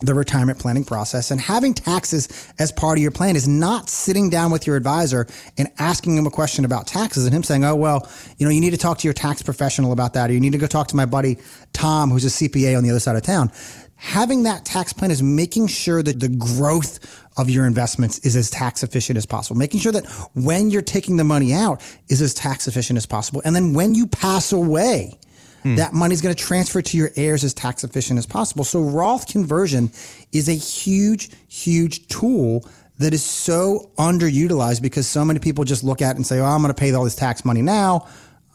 the 0.00 0.14
retirement 0.14 0.58
planning 0.58 0.84
process. 0.84 1.30
And 1.30 1.40
having 1.40 1.72
taxes 1.72 2.52
as 2.58 2.70
part 2.70 2.98
of 2.98 3.02
your 3.02 3.10
plan 3.10 3.34
is 3.34 3.48
not 3.48 3.88
sitting 3.88 4.28
down 4.28 4.50
with 4.50 4.66
your 4.66 4.76
advisor 4.76 5.26
and 5.56 5.68
asking 5.78 6.16
him 6.16 6.26
a 6.26 6.30
question 6.30 6.64
about 6.64 6.86
taxes 6.86 7.24
and 7.24 7.34
him 7.34 7.42
saying, 7.42 7.64
oh, 7.64 7.74
well, 7.74 8.08
you 8.36 8.46
know, 8.46 8.52
you 8.52 8.60
need 8.60 8.72
to 8.72 8.76
talk 8.76 8.98
to 8.98 9.06
your 9.06 9.14
tax 9.14 9.42
professional 9.42 9.92
about 9.92 10.12
that, 10.14 10.28
or 10.30 10.34
you 10.34 10.40
need 10.40 10.52
to 10.52 10.58
go 10.58 10.66
talk 10.66 10.88
to 10.88 10.96
my 10.96 11.06
buddy 11.06 11.38
Tom, 11.72 12.10
who's 12.10 12.24
a 12.24 12.48
CPA 12.48 12.76
on 12.76 12.84
the 12.84 12.90
other 12.90 13.00
side 13.00 13.16
of 13.16 13.22
town. 13.22 13.50
Having 13.96 14.42
that 14.42 14.66
tax 14.66 14.92
plan 14.92 15.10
is 15.10 15.22
making 15.22 15.68
sure 15.68 16.02
that 16.02 16.20
the 16.20 16.28
growth 16.28 17.24
of 17.38 17.48
your 17.48 17.66
investments 17.66 18.18
is 18.20 18.36
as 18.36 18.50
tax 18.50 18.82
efficient 18.82 19.16
as 19.16 19.24
possible, 19.24 19.56
making 19.56 19.80
sure 19.80 19.92
that 19.92 20.06
when 20.34 20.70
you're 20.70 20.82
taking 20.82 21.16
the 21.16 21.24
money 21.24 21.54
out 21.54 21.82
is 22.08 22.20
as 22.20 22.34
tax 22.34 22.68
efficient 22.68 22.98
as 22.98 23.06
possible. 23.06 23.40
And 23.44 23.56
then 23.56 23.72
when 23.72 23.94
you 23.94 24.06
pass 24.06 24.52
away, 24.52 25.18
Hmm. 25.66 25.74
that 25.74 25.92
money's 25.92 26.20
going 26.20 26.32
to 26.32 26.40
transfer 26.40 26.80
to 26.80 26.96
your 26.96 27.10
heirs 27.16 27.42
as 27.42 27.52
tax 27.52 27.82
efficient 27.82 28.18
as 28.18 28.26
possible. 28.26 28.62
So 28.62 28.80
Roth 28.80 29.26
conversion 29.26 29.90
is 30.30 30.48
a 30.48 30.52
huge, 30.54 31.30
huge 31.48 32.06
tool 32.06 32.64
that 32.98 33.12
is 33.12 33.24
so 33.24 33.90
underutilized 33.98 34.80
because 34.80 35.08
so 35.08 35.24
many 35.24 35.40
people 35.40 35.64
just 35.64 35.82
look 35.82 36.00
at 36.00 36.12
it 36.12 36.16
and 36.18 36.26
say, 36.26 36.38
oh, 36.38 36.44
I'm 36.44 36.62
going 36.62 36.72
to 36.72 36.78
pay 36.78 36.92
all 36.92 37.02
this 37.02 37.16
tax 37.16 37.44
money 37.44 37.62
now. 37.62 38.06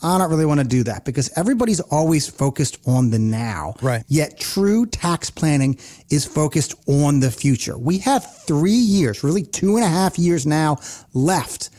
I 0.02 0.18
don't 0.18 0.30
really 0.30 0.46
want 0.46 0.62
to 0.62 0.66
do 0.66 0.84
that 0.84 1.04
because 1.04 1.30
everybody's 1.36 1.82
always 1.82 2.30
focused 2.30 2.78
on 2.88 3.10
the 3.10 3.20
now. 3.20 3.76
Right. 3.82 4.06
Yet 4.08 4.40
true 4.40 4.86
tax 4.86 5.30
planning 5.30 5.78
is 6.10 6.26
focused 6.26 6.76
on 6.88 7.20
the 7.20 7.30
future. 7.30 7.78
We 7.78 7.98
have 8.00 8.26
three 8.48 8.72
years, 8.72 9.22
really 9.22 9.44
two 9.44 9.76
and 9.76 9.84
a 9.84 9.90
half 9.90 10.18
years 10.18 10.48
now 10.48 10.78
left 11.14 11.72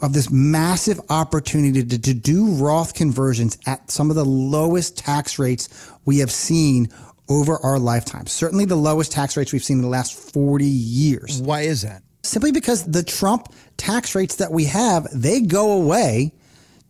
of 0.00 0.12
this 0.12 0.30
massive 0.30 1.00
opportunity 1.08 1.84
to, 1.84 1.98
to 1.98 2.14
do 2.14 2.46
Roth 2.54 2.94
conversions 2.94 3.58
at 3.66 3.90
some 3.90 4.10
of 4.10 4.16
the 4.16 4.24
lowest 4.24 4.98
tax 4.98 5.38
rates 5.38 5.90
we 6.04 6.18
have 6.18 6.30
seen 6.30 6.88
over 7.28 7.58
our 7.58 7.78
lifetime. 7.78 8.26
Certainly 8.26 8.66
the 8.66 8.76
lowest 8.76 9.12
tax 9.12 9.36
rates 9.36 9.52
we've 9.52 9.64
seen 9.64 9.78
in 9.78 9.82
the 9.82 9.88
last 9.88 10.14
40 10.32 10.64
years. 10.64 11.40
Why 11.40 11.62
is 11.62 11.82
that? 11.82 12.02
Simply 12.22 12.52
because 12.52 12.84
the 12.84 13.02
Trump 13.02 13.52
tax 13.76 14.14
rates 14.14 14.36
that 14.36 14.50
we 14.50 14.64
have, 14.64 15.06
they 15.12 15.40
go 15.40 15.72
away 15.72 16.32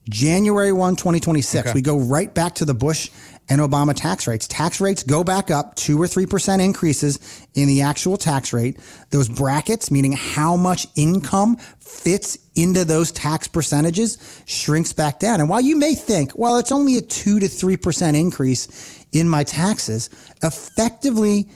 January 0.08 0.72
1, 0.72 0.96
2026. 0.96 1.68
Okay. 1.68 1.74
We 1.74 1.82
go 1.82 1.98
right 1.98 2.32
back 2.32 2.56
to 2.56 2.64
the 2.64 2.74
Bush 2.74 3.10
and 3.48 3.60
Obama 3.60 3.94
tax 3.94 4.26
rates. 4.26 4.48
Tax 4.48 4.80
rates 4.80 5.02
go 5.02 5.22
back 5.22 5.50
up 5.50 5.74
two 5.74 6.00
or 6.00 6.06
3% 6.06 6.64
increases 6.64 7.46
in 7.54 7.68
the 7.68 7.82
actual 7.82 8.16
tax 8.16 8.52
rate. 8.52 8.78
Those 9.10 9.28
brackets, 9.28 9.90
meaning 9.90 10.12
how 10.12 10.56
much 10.56 10.86
income 10.96 11.56
fits 11.78 12.38
into 12.54 12.84
those 12.84 13.12
tax 13.12 13.46
percentages, 13.48 14.42
shrinks 14.46 14.92
back 14.92 15.18
down. 15.18 15.40
And 15.40 15.48
while 15.48 15.60
you 15.60 15.76
may 15.76 15.94
think, 15.94 16.32
well, 16.36 16.58
it's 16.58 16.72
only 16.72 16.96
a 16.96 17.02
two 17.02 17.38
to 17.40 17.46
3% 17.46 18.18
increase 18.18 19.04
in 19.12 19.28
my 19.28 19.44
taxes, 19.44 20.10
effectively, 20.42 21.48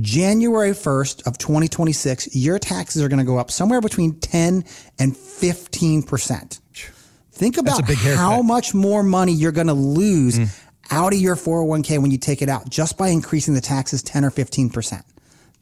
January 0.00 0.72
1st 0.72 1.26
of 1.26 1.38
2026, 1.38 2.34
your 2.34 2.58
taxes 2.58 3.02
are 3.02 3.08
going 3.08 3.18
to 3.18 3.24
go 3.24 3.38
up 3.38 3.50
somewhere 3.50 3.80
between 3.80 4.18
10 4.18 4.64
and 4.98 5.14
15%. 5.14 6.60
Think 7.30 7.56
about 7.56 7.82
how 7.90 8.42
much 8.42 8.74
more 8.74 9.02
money 9.02 9.32
you're 9.32 9.52
going 9.52 9.66
to 9.66 9.74
lose 9.74 10.38
mm 10.38 10.48
out 10.90 11.12
of 11.12 11.18
your 11.18 11.36
401k 11.36 12.00
when 12.00 12.10
you 12.10 12.18
take 12.18 12.42
it 12.42 12.48
out 12.48 12.68
just 12.68 12.98
by 12.98 13.08
increasing 13.08 13.54
the 13.54 13.60
taxes 13.60 14.02
10 14.02 14.24
or 14.24 14.30
15%. 14.30 15.02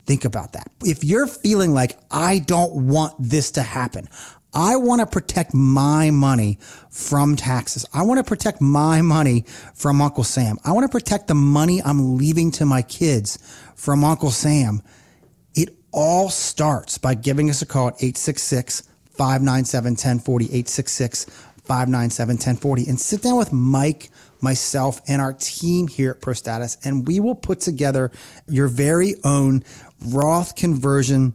Think 0.05 0.25
about 0.25 0.53
that. 0.53 0.71
If 0.85 1.05
you're 1.05 1.27
feeling 1.27 1.73
like, 1.73 1.99
I 2.11 2.41
don't 2.41 2.89
want 2.89 3.15
this 3.19 3.53
to 3.53 3.63
happen, 3.63 4.09
I 4.55 4.77
want 4.77 5.01
to 5.01 5.07
protect 5.07 5.55
my 5.55 6.11
money 6.11 6.59
from 6.91 7.37
taxes. 7.37 7.87
I 7.95 8.03
want 8.03 8.19
to 8.19 8.25
protect 8.25 8.61
my 8.61 9.01
money 9.01 9.45
from 9.75 10.03
Uncle 10.03 10.25
Sam. 10.25 10.59
I 10.65 10.73
want 10.73 10.85
to 10.85 10.95
protect 10.95 11.29
the 11.29 11.35
money 11.35 11.81
I'm 11.83 12.19
leaving 12.19 12.51
to 12.53 12.67
my 12.67 12.83
kids 12.83 13.39
from 13.77 14.05
Uncle 14.05 14.31
Sam. 14.31 14.83
It 15.55 15.75
all 15.91 16.29
starts 16.29 16.99
by 16.99 17.15
giving 17.15 17.49
us 17.49 17.63
a 17.63 17.67
call 17.67 17.89
at 17.89 17.95
866 17.95 18.83
597 19.17 19.93
1040, 19.93 20.45
866 20.47 21.25
597 21.25 22.35
1040, 22.35 22.89
and 22.89 23.01
sit 23.01 23.23
down 23.23 23.39
with 23.39 23.53
Mike 23.53 24.11
myself, 24.43 25.01
and 25.09 25.23
our 25.23 25.33
team 25.33 25.89
here 25.89 26.11
at 26.13 26.21
ProStatus, 26.21 26.85
and 26.85 27.07
we 27.07 27.21
will 27.21 27.35
put 27.35 27.61
together 27.61 28.11
your 28.49 28.69
very 28.69 29.15
own 29.25 29.63
Roth 30.05 30.57
conversion 30.57 31.35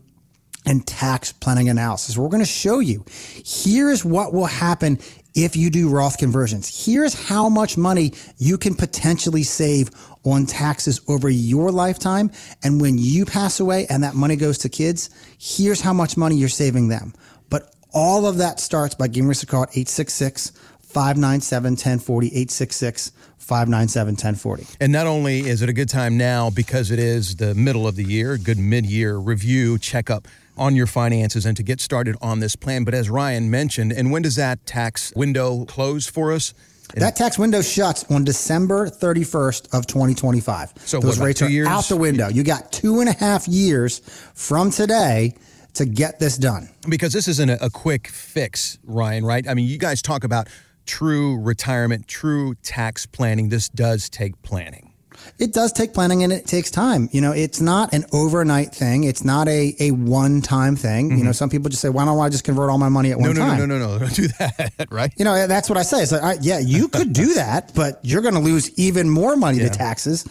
and 0.66 0.86
tax 0.86 1.32
planning 1.32 1.70
analysis. 1.70 2.18
We're 2.18 2.28
going 2.28 2.42
to 2.42 2.46
show 2.46 2.80
you 2.80 3.06
here's 3.46 4.04
what 4.04 4.34
will 4.34 4.46
happen 4.46 5.00
if 5.34 5.56
you 5.56 5.70
do 5.70 5.88
Roth 5.88 6.18
conversions. 6.18 6.86
Here's 6.86 7.14
how 7.14 7.48
much 7.48 7.78
money 7.78 8.12
you 8.38 8.58
can 8.58 8.76
potentially 8.76 9.44
save 9.44 9.92
on 10.26 10.46
taxes 10.46 11.00
over 11.08 11.30
your 11.30 11.72
lifetime. 11.72 12.32
And 12.64 12.82
when 12.82 12.98
you 12.98 13.24
pass 13.24 13.60
away 13.60 13.86
and 13.90 14.04
that 14.04 14.16
money 14.16 14.36
goes 14.36 14.58
to 14.60 14.70
kids, 14.70 15.10
here's 15.40 15.80
how 15.80 15.94
much 15.94 16.18
money 16.18 16.36
you're 16.36 16.50
saving 16.50 16.90
them. 16.90 17.14
But 17.50 17.74
all 17.94 18.26
of 18.26 18.38
that 18.38 18.60
starts 18.60 18.96
by 18.96 19.08
giving 19.08 19.30
us 19.30 19.44
a 19.44 19.46
call 19.46 19.64
at 19.64 19.70
866 19.70 20.52
597 20.98 21.74
1040, 21.74 22.28
866 22.28 23.12
597 23.38 24.14
1040. 24.14 24.66
And 24.82 24.92
not 24.92 25.06
only 25.06 25.42
is 25.42 25.62
it 25.62 25.70
a 25.70 25.74
good 25.74 25.90
time 25.90 26.18
now 26.18 26.50
because 26.50 26.90
it 26.90 26.98
is 26.98 27.36
the 27.36 27.54
middle 27.54 27.88
of 27.88 27.96
the 27.96 28.04
year, 28.04 28.36
good 28.40 28.58
mid 28.58 28.84
year 28.88 29.18
review, 29.18 29.78
checkup 29.78 30.28
on 30.58 30.76
your 30.76 30.88
finances 30.88 31.46
and 31.46 31.56
to 31.56 31.62
get 31.62 31.80
started 31.82 32.16
on 32.20 32.40
this 32.40 32.56
plan, 32.56 32.84
but 32.84 32.96
as 32.96 33.12
Ryan 33.12 33.52
mentioned, 33.52 33.92
and 33.92 34.12
when 34.12 34.24
does 34.24 34.38
that 34.38 34.66
tax 34.66 35.14
window 35.16 35.66
close 35.66 36.08
for 36.08 36.34
us? 36.34 36.56
That 36.96 37.16
tax 37.16 37.38
window 37.38 37.62
shuts 37.62 38.04
on 38.10 38.24
December 38.24 38.90
31st 38.90 39.78
of 39.78 39.86
2025. 39.86 40.74
So 40.78 41.00
those 41.00 41.20
what, 41.20 41.26
rates 41.28 41.44
are 41.44 41.50
years? 41.50 41.68
out 41.68 41.84
the 41.84 41.96
window. 41.96 42.28
You 42.28 42.42
got 42.42 42.72
two 42.72 43.02
and 43.02 43.10
a 43.10 43.14
half 43.14 43.48
years 43.48 44.00
from 44.34 44.72
today 44.72 45.36
to 45.76 45.86
get 45.86 46.18
this 46.20 46.38
done. 46.38 46.70
Because 46.90 47.14
this 47.14 47.28
isn't 47.28 47.50
a, 47.52 47.66
a 47.66 47.70
quick 47.70 48.08
fix, 48.08 48.80
Ryan, 48.84 49.24
right? 49.24 49.48
I 49.48 49.54
mean, 49.54 49.68
you 49.68 49.78
guys 49.78 50.02
talk 50.02 50.24
about 50.24 50.48
true 50.88 51.40
retirement, 51.40 52.08
true 52.08 52.56
tax 52.64 53.06
planning, 53.06 53.50
this 53.50 53.70
does 53.70 54.10
take 54.10 54.42
planning. 54.42 54.94
It 55.40 55.52
does 55.52 55.74
take 55.74 55.94
planning 55.94 56.24
and 56.24 56.32
it 56.32 56.46
takes 56.46 56.72
time. 56.72 57.10
You 57.12 57.22
know, 57.22 57.32
it's 57.32 57.60
not 57.60 57.94
an 57.94 58.06
overnight 58.14 58.74
thing. 58.74 59.04
It's 59.04 59.24
not 59.24 59.48
a, 59.48 59.76
a 59.80 59.92
one 59.92 60.42
time 60.42 60.76
thing. 60.76 61.10
Mm-hmm. 61.10 61.18
You 61.18 61.24
know, 61.24 61.30
mm-hmm. 61.32 61.36
some 61.36 61.50
people 61.50 61.70
just 61.70 61.82
say, 61.82 61.90
why 61.90 62.06
don't 62.06 62.20
I 62.20 62.30
just 62.30 62.44
convert 62.44 62.70
all 62.70 62.78
my 62.78 62.90
money 62.90 63.12
at 63.12 63.20
no, 63.20 63.30
one 63.30 63.36
no, 63.36 63.42
time? 63.42 63.58
No, 63.60 63.66
no, 63.66 63.80
no, 63.80 63.94
no, 63.94 64.00
don't 64.06 64.16
do 64.16 64.28
that, 64.40 64.88
right? 64.92 65.12
You 65.18 65.26
know, 65.26 65.48
that's 65.48 65.70
what 65.70 65.78
I 65.78 65.84
say. 65.84 66.02
It's 66.04 66.12
like, 66.12 66.22
right, 66.22 66.40
yeah, 66.42 66.60
you 66.60 66.88
could 66.88 67.14
do 67.14 67.34
that, 67.36 67.74
but 67.76 68.00
you're 68.04 68.22
going 68.22 68.36
to 68.36 68.40
lose 68.40 68.78
even 68.80 69.10
more 69.10 69.36
money 69.36 69.60
yeah. 69.60 69.70
to 69.70 69.78
taxes 69.78 70.26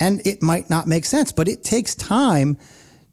and 0.00 0.24
it 0.26 0.42
might 0.42 0.70
not 0.70 0.86
make 0.86 1.04
sense, 1.04 1.32
but 1.32 1.48
it 1.48 1.64
takes 1.64 1.94
time 1.94 2.56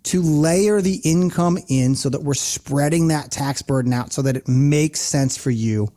to 0.03 0.21
layer 0.21 0.81
the 0.81 1.01
income 1.03 1.57
in 1.67 1.95
so 1.95 2.09
that 2.09 2.21
we're 2.21 2.35
spreading 2.35 3.07
that 3.07 3.31
tax 3.31 3.63
burden 3.63 3.91
out 3.91 4.13
so 4.13 4.21
that 4.21 4.37
it 4.37 4.47
makes 4.47 5.01
sense 5.01 5.35
for 5.35 5.49
you 5.49 5.91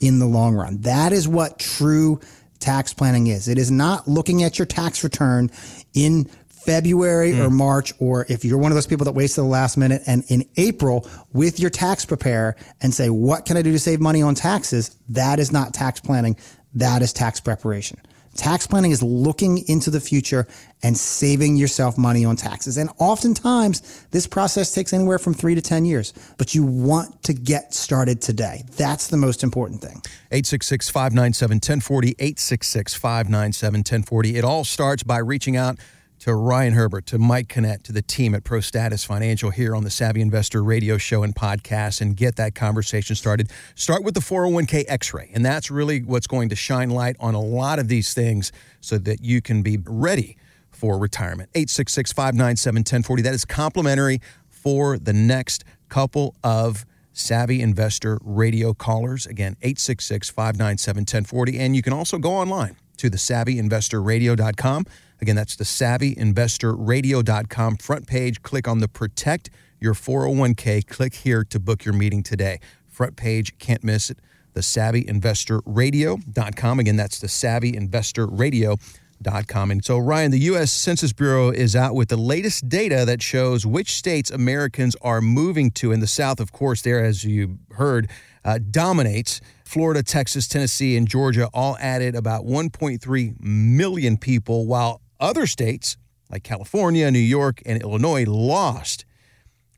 in 0.00 0.18
the 0.18 0.26
long 0.26 0.54
run. 0.54 0.80
That 0.82 1.12
is 1.12 1.26
what 1.26 1.58
true 1.58 2.20
tax 2.58 2.92
planning 2.92 3.26
is. 3.26 3.48
It 3.48 3.58
is 3.58 3.70
not 3.70 4.08
looking 4.08 4.42
at 4.42 4.58
your 4.58 4.66
tax 4.66 5.04
return 5.04 5.50
in 5.94 6.28
February 6.48 7.32
mm. 7.32 7.46
or 7.46 7.50
March, 7.50 7.92
or 8.00 8.26
if 8.28 8.44
you're 8.44 8.58
one 8.58 8.72
of 8.72 8.76
those 8.76 8.88
people 8.88 9.04
that 9.04 9.12
waits 9.12 9.34
to 9.36 9.40
the 9.40 9.46
last 9.46 9.76
minute 9.76 10.02
and 10.06 10.24
in 10.28 10.44
April 10.56 11.08
with 11.32 11.60
your 11.60 11.70
tax 11.70 12.04
preparer 12.04 12.56
and 12.82 12.92
say, 12.92 13.08
what 13.08 13.44
can 13.44 13.56
I 13.56 13.62
do 13.62 13.72
to 13.72 13.78
save 13.78 14.00
money 14.00 14.20
on 14.20 14.34
taxes? 14.34 14.96
That 15.10 15.38
is 15.38 15.52
not 15.52 15.72
tax 15.72 16.00
planning. 16.00 16.36
That 16.74 17.02
is 17.02 17.12
tax 17.12 17.40
preparation. 17.40 17.98
Tax 18.36 18.66
planning 18.66 18.90
is 18.90 19.02
looking 19.02 19.66
into 19.68 19.90
the 19.90 20.00
future 20.00 20.46
and 20.82 20.96
saving 20.96 21.56
yourself 21.56 21.96
money 21.96 22.24
on 22.24 22.36
taxes. 22.36 22.76
And 22.76 22.90
oftentimes 22.98 24.06
this 24.10 24.26
process 24.26 24.74
takes 24.74 24.92
anywhere 24.92 25.18
from 25.18 25.34
three 25.34 25.54
to 25.54 25.62
10 25.62 25.84
years, 25.84 26.12
but 26.38 26.54
you 26.54 26.64
want 26.64 27.22
to 27.24 27.32
get 27.32 27.74
started 27.74 28.20
today. 28.20 28.64
That's 28.76 29.08
the 29.08 29.16
most 29.16 29.42
important 29.42 29.80
thing. 29.80 30.02
866 30.30 30.90
597 30.90 31.56
1040, 31.56 32.08
866 32.10 32.94
597 32.94 33.78
1040. 33.78 34.36
It 34.36 34.44
all 34.44 34.64
starts 34.64 35.02
by 35.02 35.18
reaching 35.18 35.56
out 35.56 35.78
to 36.20 36.34
Ryan 36.34 36.72
Herbert, 36.72 37.06
to 37.06 37.18
Mike 37.18 37.48
Canet, 37.48 37.84
to 37.84 37.92
the 37.92 38.02
team 38.02 38.34
at 38.34 38.44
ProStatus 38.44 39.06
Financial 39.06 39.50
here 39.50 39.74
on 39.74 39.84
the 39.84 39.90
Savvy 39.90 40.20
Investor 40.20 40.62
radio 40.62 40.98
show 40.98 41.22
and 41.22 41.34
podcast 41.34 42.00
and 42.00 42.16
get 42.16 42.36
that 42.36 42.54
conversation 42.54 43.16
started. 43.16 43.50
Start 43.74 44.02
with 44.02 44.14
the 44.14 44.20
401k 44.20 44.84
x 44.88 45.12
ray, 45.12 45.30
and 45.34 45.44
that's 45.44 45.70
really 45.70 46.00
what's 46.00 46.26
going 46.26 46.48
to 46.48 46.56
shine 46.56 46.90
light 46.90 47.16
on 47.20 47.34
a 47.34 47.40
lot 47.40 47.78
of 47.78 47.88
these 47.88 48.14
things 48.14 48.52
so 48.80 48.98
that 48.98 49.22
you 49.22 49.42
can 49.42 49.62
be 49.62 49.78
ready 49.84 50.36
for 50.70 50.98
retirement. 50.98 51.50
866 51.54 52.12
597 52.12 52.80
1040. 52.80 53.22
That 53.22 53.34
is 53.34 53.44
complimentary 53.44 54.20
for 54.48 54.98
the 54.98 55.12
next 55.12 55.64
couple 55.88 56.34
of 56.42 56.84
Savvy 57.12 57.62
Investor 57.62 58.18
radio 58.22 58.74
callers. 58.74 59.26
Again, 59.26 59.56
866 59.62 60.28
597 60.30 61.02
1040. 61.02 61.58
And 61.58 61.74
you 61.74 61.82
can 61.82 61.92
also 61.92 62.18
go 62.18 62.32
online 62.32 62.76
to 62.98 63.08
the 63.08 63.16
savvyinvestorradio.com 63.16 64.86
Again, 65.20 65.36
that's 65.36 65.56
the 65.56 65.64
savvyinvestorradio.com 65.64 67.76
front 67.76 68.06
page. 68.06 68.42
Click 68.42 68.68
on 68.68 68.80
the 68.80 68.88
Protect 68.88 69.48
Your 69.80 69.94
401k. 69.94 70.86
Click 70.86 71.14
here 71.14 71.42
to 71.44 71.58
book 71.58 71.84
your 71.84 71.94
meeting 71.94 72.22
today. 72.22 72.60
Front 72.86 73.16
page, 73.16 73.56
can't 73.58 73.82
miss 73.84 74.10
it. 74.10 74.18
The 74.52 74.60
savvyinvestorradio.com. 74.60 76.80
Again, 76.80 76.96
that's 76.96 77.18
the 77.18 77.26
savvyinvestorradio.com. 77.26 79.70
And 79.70 79.84
so, 79.84 79.98
Ryan, 79.98 80.30
the 80.30 80.38
U.S. 80.40 80.72
Census 80.72 81.12
Bureau 81.12 81.50
is 81.50 81.76
out 81.76 81.94
with 81.94 82.08
the 82.08 82.16
latest 82.16 82.68
data 82.68 83.04
that 83.06 83.22
shows 83.22 83.66
which 83.66 83.92
states 83.92 84.30
Americans 84.30 84.96
are 85.02 85.20
moving 85.20 85.70
to. 85.72 85.92
In 85.92 86.00
the 86.00 86.06
South, 86.06 86.40
of 86.40 86.52
course, 86.52 86.80
there, 86.82 87.04
as 87.04 87.24
you 87.24 87.58
heard, 87.72 88.08
uh, 88.44 88.58
dominates. 88.70 89.40
Florida, 89.64 90.02
Texas, 90.02 90.46
Tennessee, 90.46 90.96
and 90.96 91.08
Georgia 91.08 91.48
all 91.52 91.76
added 91.80 92.14
about 92.14 92.44
1.3 92.44 93.40
million 93.40 94.16
people, 94.16 94.66
while 94.66 95.00
other 95.20 95.46
states 95.46 95.96
like 96.30 96.42
California, 96.42 97.10
New 97.10 97.18
York, 97.18 97.62
and 97.64 97.80
Illinois 97.80 98.24
lost 98.24 99.04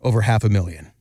over 0.00 0.23
half 0.23 0.45
a 0.45 0.49
million. 0.49 0.92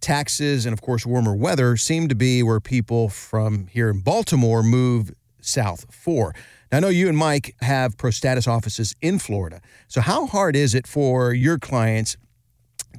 Taxes 0.00 0.66
and, 0.66 0.72
of 0.72 0.80
course, 0.80 1.06
warmer 1.06 1.34
weather 1.34 1.76
seem 1.76 2.08
to 2.08 2.14
be 2.14 2.42
where 2.42 2.60
people 2.60 3.08
from 3.08 3.66
here 3.68 3.90
in 3.90 4.00
Baltimore 4.00 4.62
move 4.62 5.12
south 5.40 5.86
for. 5.90 6.34
Now, 6.70 6.78
I 6.78 6.80
know 6.80 6.88
you 6.88 7.08
and 7.08 7.16
Mike 7.16 7.54
have 7.60 7.96
ProStatus 7.96 8.46
offices 8.46 8.94
in 9.00 9.18
Florida. 9.18 9.60
So, 9.88 10.00
how 10.00 10.26
hard 10.26 10.54
is 10.54 10.74
it 10.74 10.86
for 10.86 11.32
your 11.32 11.58
clients 11.58 12.16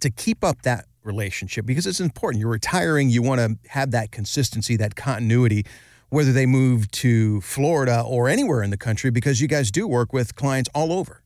to 0.01 0.09
keep 0.09 0.43
up 0.43 0.63
that 0.63 0.85
relationship? 1.03 1.65
Because 1.65 1.85
it's 1.85 1.99
important. 1.99 2.41
You're 2.41 2.49
retiring, 2.49 3.09
you 3.09 3.21
want 3.21 3.39
to 3.39 3.69
have 3.69 3.91
that 3.91 4.11
consistency, 4.11 4.75
that 4.77 4.95
continuity 4.95 5.65
whether 6.09 6.31
they 6.31 6.45
move 6.45 6.89
to 6.91 7.41
Florida 7.41 8.03
or 8.05 8.29
anywhere 8.29 8.63
in 8.63 8.69
the 8.69 8.77
country 8.77 9.09
because 9.09 9.41
you 9.41 9.47
guys 9.47 9.71
do 9.71 9.87
work 9.87 10.13
with 10.13 10.35
clients 10.35 10.69
all 10.73 10.91
over. 10.93 11.21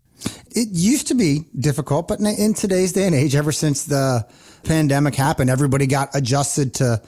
It 0.52 0.70
used 0.72 1.08
to 1.08 1.16
be 1.16 1.48
difficult, 1.60 2.08
but 2.08 2.20
in 2.20 2.54
today's 2.54 2.94
day 2.94 3.06
and 3.06 3.16
age, 3.16 3.36
ever 3.36 3.52
since 3.52 3.86
the 3.86 4.28
pandemic 4.64 5.16
happened, 5.16 5.50
everybody 5.50 5.88
got 5.88 6.10
adjusted 6.14 6.74
to 6.76 7.02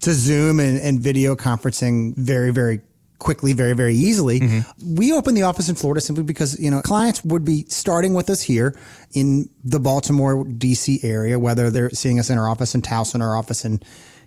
to 0.00 0.12
Zoom 0.14 0.60
and, 0.60 0.80
and 0.80 0.98
video 0.98 1.36
conferencing 1.36 2.16
very, 2.16 2.50
very 2.52 2.80
quickly, 3.18 3.52
very, 3.52 3.74
very 3.74 3.94
easily. 3.94 4.40
Mm-hmm. 4.40 4.94
We 4.96 5.12
opened 5.12 5.36
the 5.36 5.42
office 5.42 5.68
in 5.68 5.74
Florida 5.74 6.00
simply 6.00 6.24
because, 6.24 6.58
you 6.58 6.70
know, 6.70 6.80
clients 6.80 7.22
would 7.24 7.44
be 7.44 7.64
starting 7.68 8.14
with 8.14 8.30
us 8.30 8.40
here 8.40 8.74
in 9.12 9.48
the 9.62 9.78
Baltimore, 9.78 10.44
DC 10.44 11.04
area, 11.04 11.38
whether 11.38 11.70
they're 11.70 11.90
seeing 11.90 12.18
us 12.18 12.30
in 12.30 12.38
our 12.38 12.48
office 12.48 12.74
in 12.74 12.82
Towson 12.82 13.20
or 13.20 13.28
our 13.28 13.36
office 13.36 13.64
in 13.64 13.80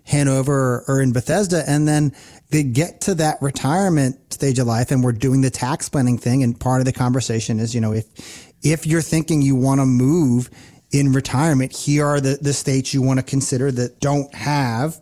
Hanover 0.05 0.83
or 0.87 1.01
in 1.01 1.13
Bethesda. 1.13 1.63
And 1.67 1.87
then 1.87 2.13
they 2.49 2.63
get 2.63 3.01
to 3.01 3.15
that 3.15 3.37
retirement 3.41 4.33
stage 4.33 4.59
of 4.59 4.67
life 4.67 4.91
and 4.91 5.03
we're 5.03 5.13
doing 5.13 5.41
the 5.41 5.49
tax 5.49 5.89
planning 5.89 6.17
thing. 6.17 6.43
And 6.43 6.59
part 6.59 6.81
of 6.81 6.85
the 6.85 6.93
conversation 6.93 7.59
is, 7.59 7.73
you 7.73 7.81
know, 7.81 7.93
if, 7.93 8.53
if 8.61 8.85
you're 8.85 9.01
thinking 9.01 9.41
you 9.41 9.55
want 9.55 9.81
to 9.81 9.85
move 9.85 10.49
in 10.91 11.11
retirement, 11.13 11.75
here 11.75 12.05
are 12.05 12.21
the, 12.21 12.37
the 12.41 12.53
states 12.53 12.93
you 12.93 13.01
want 13.01 13.19
to 13.19 13.25
consider 13.25 13.71
that 13.71 13.99
don't 13.99 14.33
have 14.35 14.99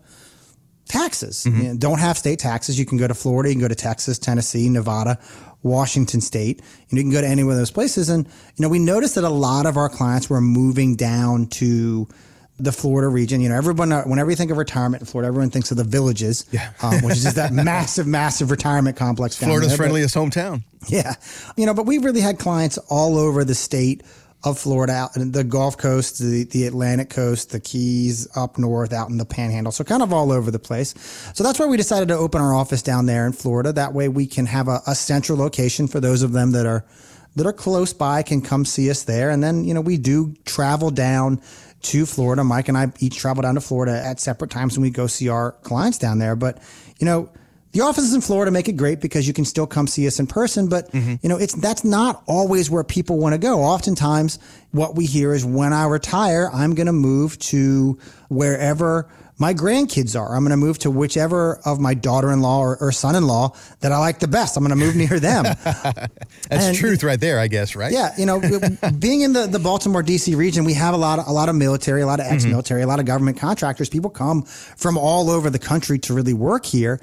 taxes. 0.87 1.45
Mm-hmm. 1.45 1.61
You 1.61 1.67
know, 1.69 1.77
don't 1.77 1.99
have 1.99 2.17
state 2.17 2.39
taxes. 2.39 2.77
You 2.79 2.85
can 2.85 2.97
go 2.97 3.07
to 3.07 3.13
Florida, 3.13 3.49
you 3.49 3.55
can 3.55 3.61
go 3.61 3.67
to 3.67 3.75
Texas, 3.75 4.19
Tennessee, 4.19 4.69
Nevada, 4.69 5.19
Washington 5.63 6.21
State, 6.21 6.61
and 6.89 6.97
you 6.97 7.03
can 7.03 7.11
go 7.11 7.21
to 7.21 7.27
any 7.27 7.43
one 7.43 7.53
of 7.53 7.57
those 7.57 7.71
places. 7.71 8.09
And, 8.09 8.25
you 8.25 8.61
know, 8.63 8.69
we 8.69 8.79
noticed 8.79 9.15
that 9.15 9.23
a 9.23 9.29
lot 9.29 9.65
of 9.65 9.77
our 9.77 9.89
clients 9.89 10.29
were 10.29 10.41
moving 10.41 10.95
down 10.95 11.47
to 11.47 12.07
the 12.63 12.71
Florida 12.71 13.07
region. 13.07 13.41
You 13.41 13.49
know, 13.49 13.55
everyone, 13.55 13.91
uh, 13.91 14.03
whenever 14.03 14.29
you 14.29 14.35
think 14.35 14.51
of 14.51 14.57
retirement 14.57 15.01
in 15.01 15.07
Florida, 15.07 15.27
everyone 15.27 15.49
thinks 15.49 15.71
of 15.71 15.77
the 15.77 15.83
villages, 15.83 16.45
yeah. 16.51 16.71
um, 16.81 17.01
which 17.01 17.17
is 17.17 17.23
just 17.23 17.35
that 17.35 17.51
massive, 17.53 18.07
massive 18.07 18.51
retirement 18.51 18.97
complex. 18.97 19.37
Florida's 19.37 19.69
there. 19.69 19.77
friendliest 19.77 20.15
but, 20.15 20.21
hometown. 20.21 20.63
Yeah. 20.87 21.15
You 21.57 21.65
know, 21.65 21.73
but 21.73 21.85
we've 21.85 22.03
really 22.03 22.21
had 22.21 22.39
clients 22.39 22.77
all 22.89 23.17
over 23.17 23.43
the 23.43 23.55
state 23.55 24.03
of 24.43 24.57
Florida, 24.57 24.93
out 24.93 25.15
in 25.15 25.31
the 25.31 25.43
Gulf 25.43 25.77
Coast, 25.77 26.17
the, 26.17 26.45
the 26.45 26.65
Atlantic 26.65 27.11
coast, 27.11 27.51
the 27.51 27.59
Keys 27.59 28.27
up 28.35 28.57
north, 28.57 28.91
out 28.91 29.09
in 29.09 29.17
the 29.17 29.25
Panhandle. 29.25 29.71
So 29.71 29.83
kind 29.83 30.01
of 30.01 30.11
all 30.11 30.31
over 30.31 30.49
the 30.49 30.59
place. 30.59 30.95
So 31.35 31.43
that's 31.43 31.59
why 31.59 31.67
we 31.67 31.77
decided 31.77 32.07
to 32.07 32.15
open 32.15 32.41
our 32.41 32.53
office 32.53 32.81
down 32.81 33.05
there 33.05 33.27
in 33.27 33.33
Florida. 33.33 33.71
That 33.71 33.93
way 33.93 34.09
we 34.09 34.25
can 34.25 34.47
have 34.47 34.67
a, 34.67 34.81
a 34.87 34.95
central 34.95 35.37
location 35.37 35.87
for 35.87 35.99
those 35.99 36.23
of 36.23 36.31
them 36.31 36.51
that 36.51 36.65
are 36.65 36.83
that 37.35 37.45
are 37.45 37.53
close 37.53 37.93
by 37.93 38.23
can 38.23 38.41
come 38.41 38.65
see 38.65 38.89
us 38.89 39.03
there. 39.03 39.29
And 39.29 39.41
then, 39.41 39.63
you 39.63 39.73
know, 39.73 39.79
we 39.79 39.97
do 39.97 40.35
travel 40.45 40.91
down 40.91 41.41
to 41.83 42.05
Florida. 42.05 42.43
Mike 42.43 42.67
and 42.67 42.77
I 42.77 42.91
each 42.99 43.17
travel 43.17 43.41
down 43.41 43.55
to 43.55 43.61
Florida 43.61 43.93
at 44.03 44.19
separate 44.19 44.51
times 44.51 44.77
when 44.77 44.83
we 44.83 44.89
go 44.89 45.07
see 45.07 45.29
our 45.29 45.53
clients 45.63 45.97
down 45.97 46.19
there. 46.19 46.35
But, 46.35 46.61
you 46.99 47.05
know, 47.05 47.29
the 47.71 47.81
offices 47.81 48.13
in 48.13 48.21
Florida 48.21 48.51
make 48.51 48.67
it 48.67 48.73
great 48.73 48.99
because 48.99 49.27
you 49.27 49.33
can 49.33 49.45
still 49.45 49.65
come 49.65 49.87
see 49.87 50.05
us 50.05 50.19
in 50.19 50.27
person, 50.27 50.67
but 50.67 50.91
mm-hmm. 50.91 51.15
you 51.21 51.29
know, 51.29 51.37
it's 51.37 51.53
that's 51.53 51.83
not 51.83 52.21
always 52.25 52.69
where 52.69 52.83
people 52.83 53.17
want 53.17 53.33
to 53.33 53.39
go. 53.39 53.61
Oftentimes 53.61 54.39
what 54.71 54.95
we 54.95 55.05
hear 55.05 55.33
is 55.33 55.45
when 55.45 55.71
I 55.71 55.85
retire, 55.85 56.49
I'm 56.53 56.75
going 56.75 56.87
to 56.87 56.93
move 56.93 57.39
to 57.39 57.97
wherever 58.29 59.09
my 59.41 59.55
grandkids 59.55 60.17
are. 60.17 60.35
I'm 60.35 60.43
going 60.43 60.51
to 60.51 60.57
move 60.57 60.77
to 60.79 60.91
whichever 60.91 61.59
of 61.65 61.79
my 61.79 61.95
daughter-in-law 61.95 62.59
or, 62.59 62.77
or, 62.77 62.91
son-in-law 62.91 63.55
that 63.79 63.91
I 63.91 63.97
like 63.97 64.19
the 64.19 64.27
best. 64.27 64.55
I'm 64.55 64.63
going 64.63 64.77
to 64.77 64.85
move 64.85 64.95
near 64.95 65.19
them. 65.19 65.43
That's 65.63 66.11
and, 66.51 66.77
truth 66.77 67.03
right 67.03 67.19
there, 67.19 67.39
I 67.39 67.47
guess, 67.47 67.75
right? 67.75 67.91
Yeah. 67.91 68.13
You 68.19 68.27
know, 68.27 68.39
being 68.99 69.21
in 69.21 69.33
the, 69.33 69.47
the 69.47 69.57
Baltimore 69.57 70.03
DC 70.03 70.37
region, 70.37 70.63
we 70.63 70.75
have 70.75 70.93
a 70.93 70.97
lot 70.97 71.17
of, 71.17 71.27
a 71.27 71.31
lot 71.31 71.49
of 71.49 71.55
military, 71.55 72.01
a 72.01 72.05
lot 72.05 72.19
of 72.19 72.27
mm-hmm. 72.27 72.35
ex-military, 72.35 72.81
mm-hmm. 72.81 72.89
a 72.89 72.91
lot 72.91 72.99
of 72.99 73.07
government 73.07 73.39
contractors. 73.39 73.89
People 73.89 74.11
come 74.11 74.43
from 74.43 74.95
all 74.95 75.31
over 75.31 75.49
the 75.49 75.59
country 75.59 75.97
to 75.97 76.13
really 76.13 76.35
work 76.35 76.63
here. 76.63 77.01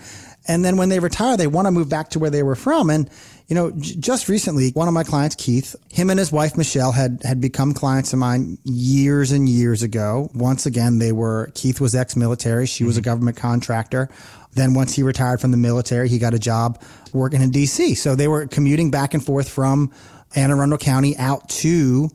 And 0.49 0.65
then 0.65 0.79
when 0.79 0.89
they 0.89 0.99
retire, 0.99 1.37
they 1.37 1.47
want 1.47 1.67
to 1.67 1.71
move 1.71 1.89
back 1.89 2.09
to 2.11 2.19
where 2.19 2.31
they 2.31 2.43
were 2.43 2.57
from. 2.57 2.89
And, 2.89 3.09
you 3.49 3.55
know, 3.55 3.71
j- 3.73 3.97
just 3.97 4.29
recently, 4.29 4.71
one 4.71 4.89
of 4.89 4.95
my 4.95 5.05
clients, 5.05 5.37
Keith, 5.37 5.77
him 5.91 6.09
and 6.09 6.19
his 6.19 6.33
wife, 6.33 6.57
Michelle, 6.57 6.91
had, 6.91 7.21
had 7.23 7.41
become 7.41 7.75
clients 7.75 8.15
of 8.15 8.19
mine 8.19 8.57
years 8.65 9.31
and 9.31 9.47
years 9.47 9.83
ago. 9.83 10.31
Once 10.35 10.65
again, 10.65 10.99
they 10.99 11.13
were, 11.13 11.53
Keith 11.55 11.81
was 11.81 11.95
ex-military. 11.95 12.67
She 12.67 12.83
mm-hmm. 12.83 12.87
was 12.89 12.97
a 12.97 13.01
mm-hmm. 13.01 13.05
government 13.05 13.37
contractor. 13.37 14.09
Then 14.55 14.73
once 14.73 14.95
he 14.97 15.03
retired 15.03 15.41
from 15.41 15.51
the 15.51 15.59
military, 15.59 16.09
he 16.09 16.19
got 16.19 16.33
a 16.33 16.39
job 16.39 16.83
working 17.13 17.43
in 17.43 17.51
DC. 17.51 17.97
So 17.97 18.17
they 18.17 18.27
were 18.27 18.47
commuting 18.47 18.91
back 18.91 19.13
and 19.13 19.25
forth 19.25 19.51
from 19.51 19.93
Anne 20.35 20.51
Arundel 20.51 20.79
County 20.79 21.17
out 21.19 21.49
to 21.51 22.11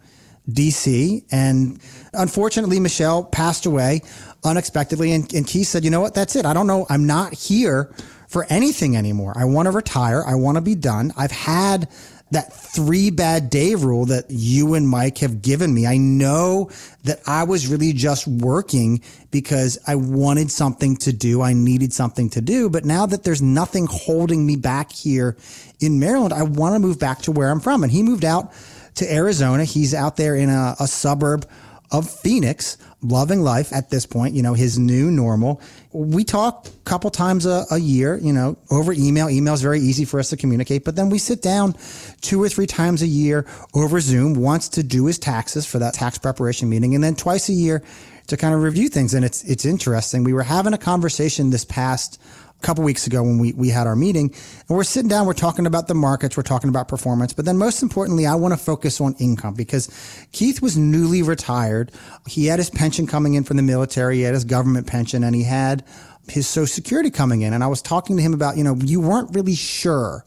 DC. 0.50 1.24
And 1.32 1.80
unfortunately, 2.14 2.80
Michelle 2.80 3.24
passed 3.24 3.68
away 3.68 4.02
unexpectedly. 4.44 5.14
And, 5.14 5.32
and 5.34 5.48
Keith 5.48 5.68
said, 5.68 5.84
you 5.84 5.92
know 5.92 6.02
what? 6.02 6.16
That's 6.16 6.36
it. 6.36 6.46
I 6.46 6.54
don't 6.54 6.68
know. 6.68 6.88
I'm 6.90 7.06
not 7.06 7.34
here 7.34 7.94
for 8.34 8.48
anything 8.50 8.98
anymore. 8.98 9.32
I 9.36 9.46
want 9.46 9.68
to 9.68 9.72
retire. 9.72 10.24
I 10.26 10.34
want 10.34 10.56
to 10.56 10.62
be 10.62 10.74
done. 10.74 11.14
I've 11.16 11.32
had 11.32 11.88
that 12.32 12.52
three 12.52 13.12
bad 13.12 13.52
day 13.52 13.76
rule 13.76 14.06
that 14.06 14.26
you 14.30 14.74
and 14.74 14.90
Mike 14.90 15.20
have 15.20 15.44
given 15.44 15.72
me. 15.72 15.86
I 15.86 15.98
know 15.98 16.72
that 17.04 17.22
I 17.28 17.44
was 17.44 17.68
really 17.68 17.94
just 17.94 18.28
working 18.28 19.04
because 19.30 19.78
I 19.86 19.94
wanted 19.94 20.50
something 20.50 20.98
to 20.98 21.14
do. 21.14 21.44
I 21.44 21.54
needed 21.54 21.94
something 21.94 22.32
to 22.32 22.42
do. 22.42 22.72
But 22.72 22.86
now 22.86 23.06
that 23.06 23.24
there's 23.24 23.44
nothing 23.44 23.86
holding 23.86 24.48
me 24.48 24.56
back 24.56 24.92
here 24.92 25.38
in 25.80 26.00
Maryland, 26.00 26.34
I 26.34 26.42
want 26.42 26.74
to 26.74 26.80
move 26.80 26.98
back 26.98 27.20
to 27.24 27.32
where 27.32 27.52
I'm 27.52 27.60
from. 27.60 27.84
And 27.84 27.92
he 27.92 28.02
moved 28.02 28.26
out 28.26 28.52
to 28.96 29.14
Arizona. 29.14 29.64
He's 29.64 29.94
out 29.94 30.18
there 30.18 30.36
in 30.36 30.50
a, 30.50 30.76
a 30.80 30.88
suburb 30.88 31.46
of 31.94 32.10
Phoenix, 32.10 32.78
loving 33.02 33.42
life 33.42 33.72
at 33.72 33.92
this 33.92 34.06
point, 34.06 34.34
you 34.34 34.42
know, 34.42 34.56
his 34.56 34.80
new 34.80 35.12
normal. 35.12 35.62
We 35.92 36.24
talk 36.24 36.68
a 36.68 36.90
couple 36.90 37.12
times 37.12 37.46
a, 37.46 37.66
a 37.70 37.78
year, 37.78 38.18
you 38.18 38.34
know, 38.34 38.58
over 38.72 38.92
email. 38.92 39.30
Email 39.30 39.54
is 39.54 39.62
very 39.62 39.80
easy 39.80 40.04
for 40.04 40.20
us 40.20 40.30
to 40.32 40.38
communicate, 40.38 40.84
but 40.84 40.96
then 40.96 41.10
we 41.10 41.20
sit 41.20 41.44
down 41.44 41.76
two 42.22 42.42
or 42.42 42.50
three 42.50 42.66
times 42.66 43.04
a 43.04 43.08
year 43.08 43.46
over 43.76 44.02
Zoom, 44.02 44.34
once 44.34 44.68
to 44.70 44.82
do 44.82 45.06
his 45.06 45.20
taxes 45.20 45.68
for 45.68 45.78
that 45.80 45.94
tax 45.94 46.18
preparation 46.18 46.68
meeting, 46.68 46.96
and 46.96 47.04
then 47.04 47.16
twice 47.16 47.48
a 47.48 47.54
year 47.54 47.84
to 48.28 48.38
kind 48.38 48.56
of 48.56 48.64
review 48.64 48.90
things. 48.90 49.14
And 49.14 49.24
it's, 49.24 49.44
it's 49.44 49.66
interesting. 49.66 50.24
We 50.24 50.34
were 50.34 50.44
having 50.44 50.74
a 50.74 50.78
conversation 50.78 51.52
this 51.52 51.66
past 51.66 52.20
couple 52.64 52.84
weeks 52.84 53.06
ago 53.06 53.22
when 53.22 53.38
we, 53.38 53.54
we 53.54 53.70
had 53.70 53.86
our 53.86 53.96
meeting 53.96 54.34
and 54.68 54.78
we're 54.78 54.84
sitting 54.84 55.10
down, 55.10 55.28
we're 55.28 55.34
talking 55.34 55.68
about 55.68 55.88
the 55.88 55.94
markets, 55.94 56.36
we're 56.36 56.44
talking 56.44 56.70
about 56.70 56.88
performance, 56.88 57.34
but 57.34 57.46
then 57.46 57.58
most 57.58 57.84
importantly, 57.84 58.26
I 58.26 58.36
want 58.36 58.54
to 58.54 58.60
focus 58.60 59.00
on 59.00 59.16
income 59.20 59.54
because 59.54 59.90
Keith 60.32 60.62
was 60.62 60.78
newly 60.78 61.22
retired. 61.22 61.92
He 62.28 62.48
had 62.48 62.60
his 62.60 62.70
pension 62.70 63.06
coming 63.06 63.36
in 63.36 63.44
from 63.44 63.58
the 63.58 63.64
military. 63.64 64.18
He 64.18 64.22
had 64.24 64.34
his 64.34 64.46
government 64.46 64.88
pension 64.88 65.24
and 65.24 65.36
he 65.36 65.44
had 65.44 65.84
his 66.28 66.48
social 66.48 66.68
security 66.68 67.12
coming 67.12 67.42
in. 67.42 67.54
And 67.54 67.64
I 67.64 67.68
was 67.68 67.82
talking 67.82 68.18
to 68.18 68.24
him 68.24 68.34
about, 68.34 68.58
you 68.58 68.64
know, 68.64 68.76
you 68.76 69.02
weren't 69.02 69.36
really 69.36 69.56
sure. 69.56 70.24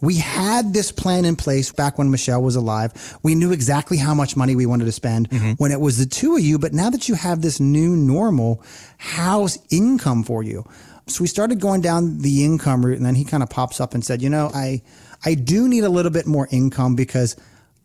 We 0.00 0.16
had 0.16 0.72
this 0.72 0.92
plan 0.92 1.24
in 1.24 1.36
place 1.36 1.72
back 1.72 1.98
when 1.98 2.10
Michelle 2.10 2.42
was 2.42 2.56
alive. 2.56 3.18
We 3.22 3.34
knew 3.34 3.52
exactly 3.52 3.98
how 3.98 4.14
much 4.14 4.34
money 4.34 4.56
we 4.56 4.64
wanted 4.64 4.86
to 4.86 4.92
spend 4.92 5.28
mm-hmm. 5.28 5.52
when 5.52 5.72
it 5.72 5.80
was 5.80 5.98
the 5.98 6.06
two 6.06 6.36
of 6.36 6.40
you. 6.40 6.58
But 6.58 6.72
now 6.72 6.88
that 6.88 7.08
you 7.08 7.14
have 7.16 7.42
this 7.42 7.60
new 7.60 7.94
normal, 7.96 8.62
how's 8.96 9.58
income 9.70 10.22
for 10.22 10.42
you? 10.42 10.64
So 11.10 11.22
we 11.22 11.28
started 11.28 11.60
going 11.60 11.80
down 11.80 12.18
the 12.18 12.44
income 12.44 12.84
route, 12.84 12.96
and 12.96 13.06
then 13.06 13.14
he 13.14 13.24
kind 13.24 13.42
of 13.42 13.50
pops 13.50 13.80
up 13.80 13.94
and 13.94 14.04
said, 14.04 14.22
"You 14.22 14.30
know, 14.30 14.50
I 14.54 14.82
I 15.24 15.34
do 15.34 15.68
need 15.68 15.84
a 15.84 15.88
little 15.88 16.12
bit 16.12 16.26
more 16.26 16.48
income 16.50 16.94
because 16.94 17.36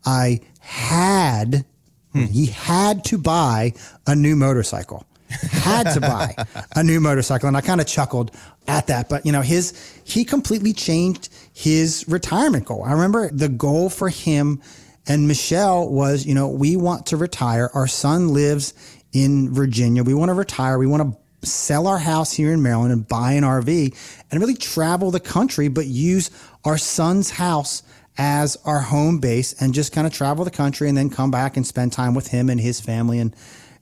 I 0.04 0.40
had 0.60 1.64
hmm. 2.12 2.24
he 2.24 2.46
had 2.46 3.04
to 3.04 3.18
buy 3.18 3.74
a 4.06 4.14
new 4.14 4.36
motorcycle." 4.36 5.04
had 5.28 5.92
to 5.92 6.00
buy 6.00 6.36
a 6.76 6.84
new 6.84 7.00
motorcycle 7.00 7.48
and 7.48 7.56
I 7.56 7.60
kind 7.60 7.80
of 7.80 7.88
chuckled 7.88 8.30
at 8.68 8.86
that 8.86 9.08
but 9.08 9.26
you 9.26 9.32
know 9.32 9.40
his 9.40 9.74
he 10.04 10.24
completely 10.24 10.72
changed 10.72 11.30
his 11.52 12.04
retirement 12.06 12.64
goal. 12.64 12.84
I 12.84 12.92
remember 12.92 13.28
the 13.32 13.48
goal 13.48 13.90
for 13.90 14.08
him 14.08 14.62
and 15.08 15.28
Michelle 15.28 15.88
was, 15.88 16.26
you 16.26 16.34
know, 16.34 16.48
we 16.48 16.76
want 16.76 17.06
to 17.06 17.16
retire. 17.16 17.70
Our 17.74 17.86
son 17.86 18.32
lives 18.32 18.74
in 19.12 19.52
Virginia. 19.54 20.02
We 20.02 20.14
want 20.14 20.30
to 20.30 20.34
retire. 20.34 20.78
We 20.78 20.86
want 20.86 21.02
to 21.02 21.18
sell 21.46 21.86
our 21.86 21.98
house 21.98 22.32
here 22.32 22.52
in 22.52 22.62
Maryland 22.62 22.92
and 22.92 23.06
buy 23.06 23.32
an 23.32 23.44
RV 23.44 23.94
and 24.30 24.40
really 24.40 24.54
travel 24.54 25.10
the 25.10 25.20
country, 25.20 25.68
but 25.68 25.86
use 25.86 26.30
our 26.64 26.78
son's 26.78 27.30
house 27.30 27.82
as 28.18 28.56
our 28.64 28.80
home 28.80 29.18
base 29.18 29.54
and 29.60 29.74
just 29.74 29.92
kind 29.92 30.06
of 30.06 30.12
travel 30.12 30.44
the 30.44 30.50
country 30.50 30.88
and 30.88 30.96
then 30.96 31.10
come 31.10 31.30
back 31.30 31.56
and 31.56 31.66
spend 31.66 31.92
time 31.92 32.14
with 32.14 32.28
him 32.28 32.48
and 32.48 32.60
his 32.60 32.80
family 32.80 33.18
and, 33.18 33.34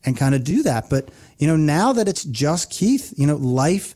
and 0.05 0.16
kind 0.16 0.35
of 0.35 0.44
do 0.44 0.62
that. 0.62 0.90
But, 0.90 1.09
you 1.38 1.46
know, 1.46 1.57
now 1.57 1.92
that 1.92 2.09
it's 2.09 2.24
just 2.24 2.70
Keith, 2.70 3.14
you 3.16 3.27
know, 3.27 3.37
life 3.37 3.94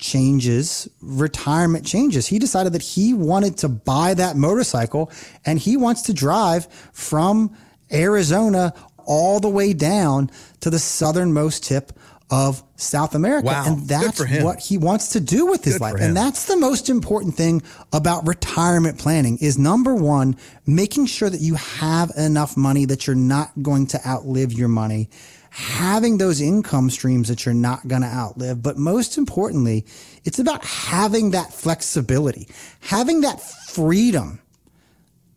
changes, 0.00 0.88
retirement 1.00 1.84
changes. 1.84 2.26
He 2.26 2.38
decided 2.38 2.72
that 2.72 2.82
he 2.82 3.14
wanted 3.14 3.58
to 3.58 3.68
buy 3.68 4.14
that 4.14 4.34
motorcycle 4.34 5.12
and 5.44 5.58
he 5.58 5.76
wants 5.76 6.02
to 6.02 6.14
drive 6.14 6.66
from 6.92 7.54
Arizona 7.92 8.72
all 9.04 9.40
the 9.40 9.48
way 9.48 9.72
down 9.72 10.30
to 10.60 10.70
the 10.70 10.78
southernmost 10.78 11.64
tip 11.64 11.92
of 12.30 12.62
South 12.76 13.14
America. 13.14 13.46
Wow. 13.46 13.64
And 13.66 13.88
that's 13.88 14.20
what 14.42 14.60
he 14.60 14.78
wants 14.78 15.08
to 15.10 15.20
do 15.20 15.46
with 15.46 15.64
his 15.64 15.74
Good 15.74 15.80
life. 15.80 15.94
And 16.00 16.16
that's 16.16 16.46
the 16.46 16.56
most 16.56 16.88
important 16.88 17.34
thing 17.34 17.62
about 17.92 18.26
retirement 18.26 18.98
planning 18.98 19.38
is 19.38 19.58
number 19.58 19.94
one, 19.94 20.36
making 20.66 21.06
sure 21.06 21.28
that 21.28 21.40
you 21.40 21.54
have 21.56 22.12
enough 22.16 22.56
money 22.56 22.84
that 22.86 23.06
you're 23.06 23.16
not 23.16 23.50
going 23.62 23.86
to 23.88 24.06
outlive 24.06 24.52
your 24.52 24.68
money, 24.68 25.10
having 25.50 26.18
those 26.18 26.40
income 26.40 26.88
streams 26.90 27.28
that 27.28 27.44
you're 27.44 27.54
not 27.54 27.86
going 27.88 28.02
to 28.02 28.08
outlive. 28.08 28.62
But 28.62 28.78
most 28.78 29.18
importantly, 29.18 29.84
it's 30.24 30.38
about 30.38 30.64
having 30.64 31.32
that 31.32 31.52
flexibility, 31.52 32.48
having 32.80 33.22
that 33.22 33.40
freedom 33.40 34.40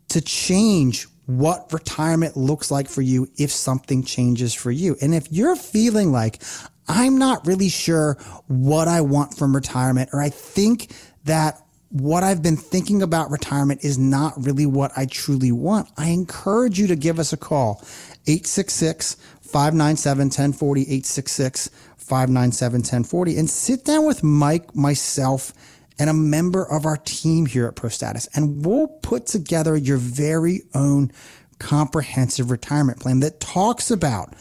to 0.08 0.20
change 0.20 1.08
what 1.26 1.72
retirement 1.72 2.36
looks 2.36 2.70
like 2.70 2.88
for 2.88 3.02
you 3.02 3.26
if 3.38 3.50
something 3.50 4.04
changes 4.04 4.54
for 4.54 4.70
you. 4.70 4.96
And 5.00 5.14
if 5.14 5.32
you're 5.32 5.56
feeling 5.56 6.12
like 6.12 6.42
I'm 6.88 7.18
not 7.18 7.46
really 7.46 7.68
sure 7.68 8.14
what 8.46 8.88
I 8.88 9.00
want 9.00 9.36
from 9.36 9.54
retirement, 9.54 10.10
or 10.12 10.20
I 10.20 10.28
think 10.28 10.92
that 11.24 11.60
what 11.90 12.24
I've 12.24 12.42
been 12.42 12.56
thinking 12.56 13.02
about 13.02 13.30
retirement 13.30 13.84
is 13.84 13.98
not 13.98 14.32
really 14.36 14.66
what 14.66 14.90
I 14.96 15.06
truly 15.06 15.52
want, 15.52 15.88
I 15.96 16.08
encourage 16.08 16.78
you 16.78 16.88
to 16.88 16.96
give 16.96 17.18
us 17.18 17.32
a 17.32 17.36
call 17.36 17.82
866 18.26 19.14
597 19.42 20.26
1040, 20.26 20.80
866 20.82 21.70
597 21.96 22.80
1040, 22.80 23.38
and 23.38 23.48
sit 23.48 23.84
down 23.84 24.04
with 24.04 24.24
Mike, 24.24 24.74
myself, 24.74 25.52
and 25.98 26.10
a 26.10 26.14
member 26.14 26.64
of 26.64 26.84
our 26.84 26.96
team 26.96 27.46
here 27.46 27.66
at 27.68 27.76
ProStatus, 27.76 28.28
and 28.34 28.66
we'll 28.66 28.88
put 28.88 29.26
together 29.26 29.76
your 29.76 29.96
very 29.96 30.62
own 30.74 31.12
comprehensive 31.60 32.50
retirement 32.50 32.98
plan 32.98 33.20
that 33.20 33.38
talks 33.38 33.90
about 33.90 34.34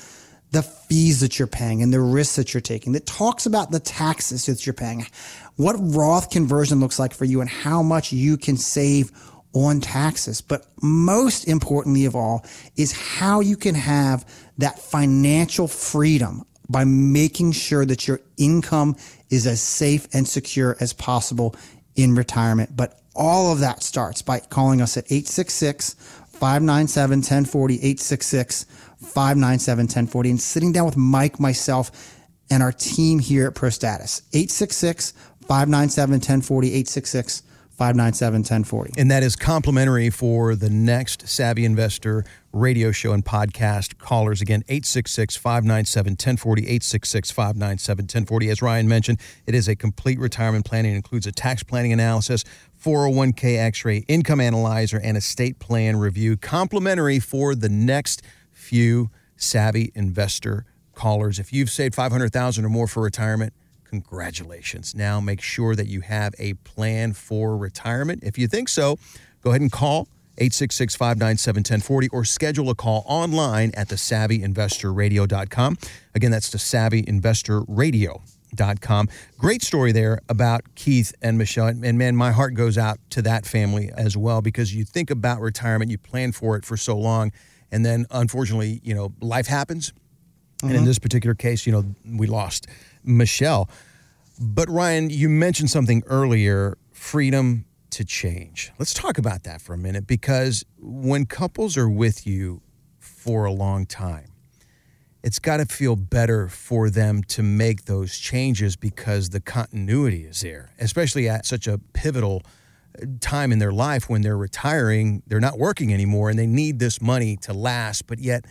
the 0.54 0.62
fees 0.62 1.20
that 1.20 1.39
you're 1.39 1.48
paying 1.48 1.82
and 1.82 1.92
the 1.92 2.00
risks 2.00 2.36
that 2.36 2.54
you're 2.54 2.62
taking, 2.62 2.94
that 2.94 3.08
talks 3.08 3.48
about 3.48 3.72
the 3.72 3.80
taxes 3.80 4.46
that 4.46 4.66
you're 4.66 4.74
paying, 4.74 5.06
what 5.56 5.76
Roth 5.80 6.30
conversion 6.30 6.80
looks 6.80 7.00
like 7.00 7.12
for 7.12 7.26
you, 7.26 7.42
and 7.42 7.50
how 7.50 7.82
much 7.82 8.13
you 8.13 8.38
can 8.38 8.56
save 8.56 9.12
on 9.54 9.82
taxes. 9.82 10.42
But 10.42 10.68
most 10.82 11.48
importantly 11.48 12.06
of 12.06 12.16
all 12.16 12.46
is 12.76 12.92
how 12.92 13.39
you 13.39 13.58
can 13.58 13.74
have 13.74 14.26
that 14.60 14.78
financial 14.78 15.68
freedom 15.68 16.44
by 16.70 16.86
making 16.86 17.54
sure 17.54 17.84
that 17.86 18.08
your 18.08 18.22
income 18.38 18.96
is 19.32 19.48
as 19.48 19.60
safe 19.60 20.08
and 20.13 20.28
secure 20.28 20.78
as 20.80 20.94
possible 20.94 21.56
in 21.96 22.13
retirement. 22.13 22.76
But 22.76 23.00
all 23.16 23.52
of 23.52 23.60
that 23.60 23.82
starts 23.82 24.22
by 24.22 24.39
calling 24.39 24.82
us 24.82 24.98
at 24.98 25.06
866 25.06 25.96
597 26.44 27.20
1040, 27.20 27.76
866 27.76 28.66
597 29.00 29.84
1040, 29.84 30.30
and 30.30 30.42
sitting 30.42 30.74
down 30.74 30.86
with 30.86 30.98
Mike, 30.98 31.40
myself, 31.40 31.90
and 32.50 32.62
our 32.62 32.74
team 32.74 33.20
here 33.20 33.48
at 33.48 33.54
ProStatus. 33.54 34.24
866 34.34 35.14
597 35.48 36.16
1040, 36.16 36.68
866 36.68 37.44
597 37.74 38.42
1040. 38.42 38.94
And 38.98 39.10
that 39.10 39.24
is 39.24 39.36
complimentary 39.36 40.12
for 40.12 40.56
the 40.56 40.70
next 40.70 41.28
Savvy 41.28 41.66
Investor 41.66 42.24
radio 42.52 42.92
show 42.92 43.14
and 43.14 43.26
podcast 43.26 43.98
callers. 43.98 44.42
Again, 44.42 44.64
866 44.68 45.36
597 45.36 46.12
1040, 46.12 46.62
866 46.62 47.32
597 47.32 48.04
1040. 48.04 48.50
As 48.50 48.62
Ryan 48.62 48.88
mentioned, 48.88 49.20
it 49.48 49.56
is 49.56 49.68
a 49.68 49.76
complete 49.76 50.20
retirement 50.20 50.66
planning. 50.66 50.94
It 50.94 50.98
includes 50.98 51.26
a 51.26 51.32
tax 51.32 51.64
planning 51.64 51.92
analysis, 51.92 52.44
401k 52.80 53.58
x 53.58 53.84
ray, 53.84 54.06
income 54.08 54.40
analyzer, 54.40 55.00
and 55.00 55.18
estate 55.18 55.58
plan 55.58 55.98
review. 55.98 56.38
Complimentary 56.38 57.20
for 57.20 57.56
the 57.56 57.70
next 57.70 58.22
few 58.52 59.10
Savvy 59.36 59.92
Investor 59.96 60.66
callers. 60.94 61.40
If 61.40 61.52
you've 61.52 61.72
saved 61.72 61.96
500000 61.96 62.64
or 62.64 62.70
more 62.70 62.88
for 62.88 63.02
retirement, 63.02 63.54
congratulations. 63.94 64.96
Now 64.96 65.20
make 65.20 65.40
sure 65.40 65.76
that 65.76 65.86
you 65.86 66.02
have 66.02 66.34
a 66.40 66.56
plan 66.56 67.14
for 67.14 67.56
retirement. 67.56 68.24
If 68.24 68.40
you 68.40 68.48
think 68.48 68.70
so, 68.70 68.98
go 69.44 69.52
ahead 69.52 69.62
and 69.62 69.72
call 69.72 70.08
866 70.40 70.96
597 70.96 71.60
1040 71.60 72.10
or 72.10 72.26
schedule 72.26 72.72
a 72.72 72.76
call 72.76 73.04
online 73.06 73.70
at 73.76 73.90
the 73.90 73.96
savvyinvestorradio.com. 73.96 75.78
Again, 76.16 76.32
that's 76.32 76.50
the 76.50 76.58
savvyinvestorradio.com. 76.58 79.10
Great 79.38 79.62
story 79.62 79.92
there 79.92 80.20
about 80.28 80.74
Keith 80.74 81.14
and 81.22 81.38
Michelle. 81.38 81.68
And 81.68 82.00
man, 82.00 82.16
my 82.16 82.32
heart 82.32 82.56
goes 82.56 82.80
out 82.80 82.98
to 83.12 83.22
that 83.22 83.46
family 83.46 83.92
as 83.96 84.18
well 84.18 84.42
because 84.42 84.74
you 84.74 84.86
think 84.86 85.12
about 85.12 85.40
retirement, 85.40 85.92
you 85.92 86.00
plan 86.00 86.32
for 86.32 86.58
it 86.58 86.66
for 86.66 86.78
so 86.78 86.98
long, 86.98 87.32
and 87.72 87.86
then 87.86 88.08
unfortunately, 88.10 88.82
you 88.84 88.96
know, 88.96 89.14
life 89.22 89.46
happens. 89.46 89.92
Mm-hmm. 89.92 90.70
And 90.70 90.78
in 90.78 90.86
this 90.86 90.98
particular 90.98 91.36
case, 91.36 91.68
you 91.68 91.74
know, 91.74 91.84
we 92.04 92.26
lost 92.26 92.66
Michelle. 93.04 93.70
But 94.39 94.70
Ryan, 94.70 95.10
you 95.10 95.30
mentioned 95.30 95.70
something 95.70 96.04
earlier 96.08 96.78
freedom 96.92 97.66
to 97.92 98.04
change. 98.04 98.72
Let's 98.80 98.94
talk 98.94 99.18
about 99.18 99.44
that 99.44 99.62
for 99.62 99.74
a 99.74 99.78
minute 99.78 100.08
because 100.08 100.66
when 100.80 101.26
couples 101.26 101.78
are 101.78 101.89
with 101.89 102.26
you 102.26 102.62
for 103.00 103.46
a 103.46 103.52
long 103.52 103.86
time, 103.86 104.34
it's 105.24 105.39
got 105.39 105.58
to 105.58 105.66
feel 105.66 105.96
better 105.96 106.50
for 106.50 106.89
them 106.89 107.24
to 107.24 107.44
make 107.44 107.86
those 107.86 108.18
changes 108.18 108.76
because 108.76 109.30
the 109.30 109.39
continuity 109.39 110.26
is 110.26 110.42
there, 110.42 110.72
especially 110.80 111.30
at 111.30 111.46
such 111.46 111.68
a 111.68 111.78
pivotal 111.94 112.42
uh, 113.02 113.06
time 113.22 113.52
in 113.52 113.60
their 113.60 113.72
life 113.72 114.10
when 114.10 114.22
they're 114.22 114.38
retiring, 114.38 115.24
they're 115.28 115.39
not 115.39 115.58
working 115.58 115.94
anymore, 115.94 116.30
and 116.30 116.38
they 116.38 116.48
need 116.48 116.80
this 116.80 117.02
money 117.02 117.38
to 117.38 117.54
last, 117.54 118.06
but 118.06 118.20
yet 118.20 118.46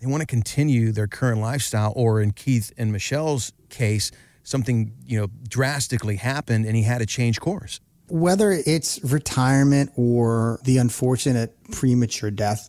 they 0.00 0.06
want 0.06 0.20
to 0.20 0.26
continue 0.26 0.92
their 0.92 1.06
current 1.06 1.40
lifestyle, 1.40 1.92
or 1.96 2.20
in 2.20 2.32
Keith 2.32 2.72
and 2.76 2.92
Michelle's 2.92 3.52
case, 3.70 4.10
something 4.42 4.92
you 5.04 5.18
know 5.20 5.28
drastically 5.48 6.16
happened 6.16 6.66
and 6.66 6.76
he 6.76 6.82
had 6.82 6.98
to 6.98 7.06
change 7.06 7.40
course. 7.40 7.80
Whether 8.08 8.50
it's 8.52 9.02
retirement 9.04 9.92
or 9.96 10.58
the 10.64 10.78
unfortunate 10.78 11.56
premature 11.70 12.30
death 12.30 12.68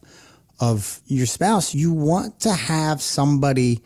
of 0.59 1.01
your 1.07 1.25
spouse, 1.25 1.73
you 1.73 1.91
want 1.91 2.39
to 2.41 2.53
have 2.53 3.01
somebody 3.01 3.81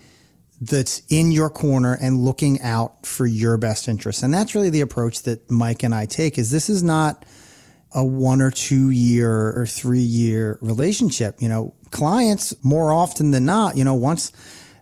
that's 0.61 1.01
in 1.09 1.31
your 1.31 1.49
corner 1.49 1.97
and 2.01 2.19
looking 2.19 2.61
out 2.61 3.05
for 3.05 3.25
your 3.25 3.57
best 3.57 3.87
interests. 3.87 4.23
And 4.23 4.33
that's 4.33 4.55
really 4.55 4.69
the 4.69 4.81
approach 4.81 5.23
that 5.23 5.49
Mike 5.49 5.83
and 5.83 5.93
I 5.93 6.05
take 6.05 6.37
is 6.37 6.51
this 6.51 6.69
is 6.69 6.83
not 6.83 7.25
a 7.93 8.03
one 8.03 8.41
or 8.41 8.51
two 8.51 8.89
year 8.89 9.53
or 9.57 9.65
three 9.65 9.99
year 9.99 10.57
relationship. 10.61 11.41
You 11.41 11.49
know, 11.49 11.73
clients 11.91 12.53
more 12.63 12.91
often 12.91 13.31
than 13.31 13.45
not, 13.45 13.77
you 13.77 13.83
know, 13.83 13.93
once 13.93 14.31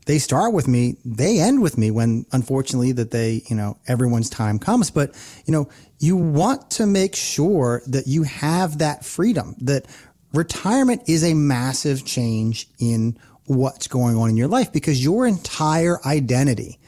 they 0.05 0.19
start 0.19 0.53
with 0.53 0.67
me, 0.67 0.97
they 1.05 1.39
end 1.39 1.61
with 1.61 1.77
me 1.77 1.91
when 1.91 2.25
unfortunately 2.31 2.91
that 2.93 3.11
they, 3.11 3.43
you 3.49 3.55
know, 3.55 3.77
everyone's 3.87 4.29
time 4.29 4.59
comes. 4.59 4.91
But, 4.91 5.15
you 5.45 5.51
know, 5.51 5.69
you 5.99 6.17
want 6.17 6.71
to 6.71 6.85
make 6.85 7.15
sure 7.15 7.81
that 7.87 8.07
you 8.07 8.23
have 8.23 8.79
that 8.79 9.05
freedom, 9.05 9.55
that 9.61 9.85
retirement 10.33 11.03
is 11.07 11.23
a 11.23 11.33
massive 11.33 12.05
change 12.05 12.67
in 12.79 13.17
what's 13.45 13.87
going 13.87 14.15
on 14.15 14.29
in 14.29 14.37
your 14.37 14.47
life 14.47 14.71
because 14.71 15.03
your 15.03 15.27
entire 15.27 15.99
identity 16.05 16.79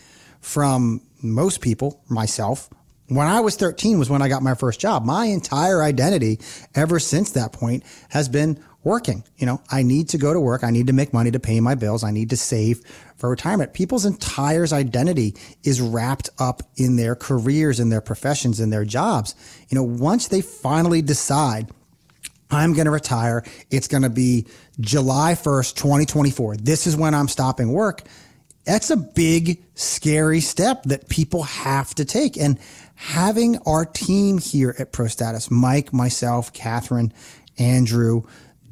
from 0.41 1.01
most 1.21 1.61
people, 1.61 2.03
myself, 2.09 2.69
when 3.07 3.27
I 3.27 3.39
was 3.41 3.55
13 3.55 3.99
was 3.99 4.09
when 4.09 4.21
I 4.21 4.27
got 4.27 4.41
my 4.41 4.55
first 4.55 4.79
job. 4.79 5.05
My 5.05 5.25
entire 5.25 5.83
identity 5.83 6.39
ever 6.73 6.99
since 6.99 7.31
that 7.31 7.53
point 7.53 7.83
has 8.09 8.29
been 8.29 8.63
working. 8.83 9.23
You 9.37 9.45
know, 9.45 9.61
I 9.69 9.83
need 9.83 10.09
to 10.09 10.17
go 10.17 10.33
to 10.33 10.39
work. 10.39 10.63
I 10.63 10.71
need 10.71 10.87
to 10.87 10.93
make 10.93 11.13
money 11.13 11.31
to 11.31 11.39
pay 11.39 11.59
my 11.59 11.75
bills. 11.75 12.03
I 12.03 12.11
need 12.11 12.29
to 12.31 12.37
save 12.37 12.81
for 13.17 13.29
retirement. 13.29 13.73
People's 13.73 14.05
entire 14.05 14.65
identity 14.71 15.35
is 15.63 15.81
wrapped 15.81 16.29
up 16.39 16.63
in 16.77 16.95
their 16.95 17.15
careers, 17.15 17.79
in 17.79 17.89
their 17.89 18.01
professions, 18.01 18.59
in 18.59 18.69
their 18.69 18.85
jobs. 18.85 19.35
You 19.69 19.75
know, 19.75 19.83
once 19.83 20.27
they 20.27 20.41
finally 20.41 21.01
decide, 21.01 21.69
I'm 22.51 22.73
going 22.73 22.85
to 22.85 22.91
retire, 22.91 23.43
it's 23.71 23.87
going 23.87 24.03
to 24.03 24.09
be 24.09 24.47
July 24.79 25.33
1st, 25.33 25.75
2024. 25.75 26.57
This 26.57 26.87
is 26.87 26.95
when 26.95 27.13
I'm 27.13 27.27
stopping 27.27 27.71
work. 27.71 28.03
That's 28.65 28.89
a 28.89 28.97
big, 28.97 29.63
scary 29.75 30.39
step 30.39 30.83
that 30.83 31.07
people 31.09 31.43
have 31.43 31.93
to 31.95 32.05
take. 32.05 32.37
And 32.37 32.59
having 32.95 33.57
our 33.59 33.85
team 33.85 34.37
here 34.37 34.75
at 34.79 34.91
ProStatus, 34.91 35.51
Mike, 35.51 35.93
myself, 35.93 36.51
Catherine, 36.51 37.13
Andrew, 37.57 38.23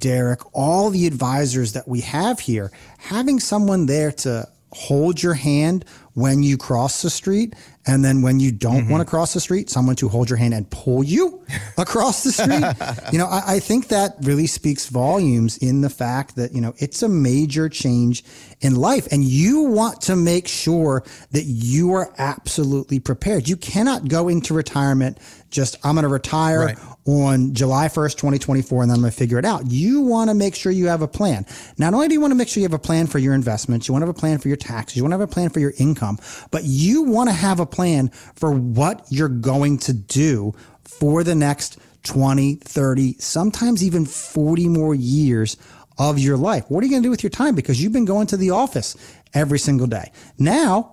Derek, 0.04 0.42
all 0.52 0.89
the 0.89 1.08
advisors 1.08 1.72
that 1.72 1.88
we 1.88 2.02
have 2.02 2.42
here, 2.42 2.74
having 2.98 3.39
someone 3.39 3.86
there 3.86 4.12
to 4.12 4.50
hold 4.74 5.24
your 5.24 5.34
hand 5.34 5.86
when 6.13 6.44
you 6.44 6.58
cross 6.58 7.02
the 7.02 7.10
street. 7.10 7.56
And 7.86 8.04
then 8.04 8.22
when 8.22 8.39
you 8.39 8.52
don't 8.52 8.82
mm-hmm. 8.82 8.92
want 8.92 9.02
to 9.02 9.10
cross 9.10 9.34
the 9.34 9.39
street, 9.39 9.70
someone 9.70 9.96
to 9.98 10.10
hold 10.10 10.30
your 10.30 10.38
hand 10.38 10.54
and 10.54 10.70
pull 10.70 11.04
you 11.04 11.46
across 11.78 12.24
the 12.24 12.32
street. 12.34 13.12
you 13.13 13.18
know, 13.18 13.28
I, 13.28 13.56
I, 13.56 13.60
think 13.60 13.88
that 13.88 14.16
really 14.22 14.48
speaks 14.48 14.88
volumes 14.88 15.58
in 15.58 15.82
the 15.82 15.89
fact 15.89 16.36
that, 16.36 16.54
you 16.54 16.62
know, 16.62 16.74
it's 16.78 17.02
a 17.02 17.10
major 17.10 17.70
change 17.70 18.24
in 18.62 18.76
life 18.76 19.08
and 19.12 19.24
you 19.24 19.62
want 19.63 20.02
to 20.02 20.16
make 20.16 20.48
sure 20.48 21.04
that 21.32 21.44
you 21.44 21.94
are 21.94 22.13
absolutely 22.18 23.00
prepared. 23.00 23.48
You 23.48 23.58
cannot 23.58 24.08
go 24.08 24.28
into 24.28 24.54
retirement 24.54 25.18
just, 25.54 25.78
I'm 25.86 25.96
going 25.96 26.04
to 26.04 26.10
retire 26.10 26.66
right 26.66 26.78
on 27.06 27.54
July 27.54 27.88
1st, 27.88 28.16
2024, 28.16 28.84
and 28.84 28.92
then 28.92 28.96
I'm 28.96 29.02
going 29.02 29.12
to 29.12 29.18
figure 29.18 29.38
it 29.38 29.46
out. 29.46 29.70
You 29.70 30.02
want 30.02 30.30
to 30.30 30.34
make 30.34 30.56
sure 30.56 30.72
you 30.72 30.88
have 30.88 31.02
a 31.02 31.08
plan. 31.08 31.46
Not 31.78 31.94
only 31.94 32.08
do 32.08 32.13
you 32.13 32.22
want 32.22 32.32
to 32.32 32.36
make 32.36 32.48
sure 32.48 32.62
you 32.62 32.66
have 32.66 32.74
a 32.74 32.80
plan 32.80 33.08
for 33.08 33.20
your 33.20 33.34
investments, 33.34 33.88
you 33.88 33.94
want 33.94 34.04
to 34.04 34.08
have 34.08 34.16
a 34.16 34.20
plan 34.20 34.39
for 34.39 34.48
your 34.48 34.58
taxes, 34.58 34.98
you 34.98 35.04
want 35.04 35.12
to 35.12 35.20
have 35.20 35.30
a 35.30 35.32
plan 35.32 35.50
for 35.50 35.60
your 35.60 35.74
income, 35.78 36.18
but 36.52 36.63
you 36.63 37.04
want 37.04 37.30
to 37.30 37.34
have 37.34 37.60
a 37.60 37.66
plan 37.66 38.10
for 38.36 38.54
what 38.54 39.06
you're 39.10 39.30
going 39.30 39.78
to 39.80 39.94
do 39.94 40.54
for 40.84 41.24
the 41.24 41.36
next 41.36 41.78
20, 42.04 42.56
30, 42.56 43.16
sometimes 43.20 43.84
even 43.84 44.06
40 44.06 44.68
more 44.70 44.96
years 44.96 45.58
of 45.98 46.20
your 46.20 46.38
life. 46.38 46.66
What 46.70 46.84
are 46.84 46.88
you 46.88 46.92
going 46.92 47.04
to 47.04 47.08
do 47.08 47.12
with 47.12 47.24
your 47.24 47.30
time? 47.30 47.56
Because 47.56 47.82
you've 47.82 47.94
been 47.94 48.06
going 48.06 48.28
to 48.28 48.38
the 48.38 48.52
office 48.52 48.96
every 49.34 49.60
single 49.60 49.88
day. 49.88 50.12
Now, 50.38 50.93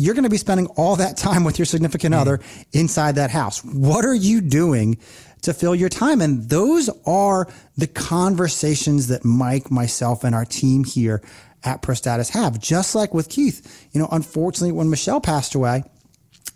you're 0.00 0.14
going 0.14 0.24
to 0.24 0.30
be 0.30 0.38
spending 0.38 0.66
all 0.76 0.96
that 0.96 1.16
time 1.16 1.44
with 1.44 1.58
your 1.58 1.66
significant 1.66 2.14
mm. 2.14 2.18
other 2.18 2.40
inside 2.72 3.16
that 3.16 3.30
house. 3.30 3.64
What 3.64 4.04
are 4.04 4.14
you 4.14 4.40
doing 4.40 4.98
to 5.42 5.54
fill 5.54 5.74
your 5.74 5.88
time. 5.88 6.20
And 6.20 6.48
those 6.48 6.90
are 7.06 7.48
the 7.76 7.86
conversations 7.86 9.08
that 9.08 9.24
Mike, 9.24 9.70
myself, 9.70 10.24
and 10.24 10.34
our 10.34 10.44
team 10.44 10.84
here 10.84 11.22
at 11.64 11.82
ProStatus 11.82 12.30
have. 12.30 12.58
Just 12.58 12.94
like 12.94 13.14
with 13.14 13.28
Keith, 13.28 13.88
you 13.92 14.00
know, 14.00 14.08
unfortunately, 14.10 14.72
when 14.72 14.90
Michelle 14.90 15.20
passed 15.20 15.54
away, 15.54 15.84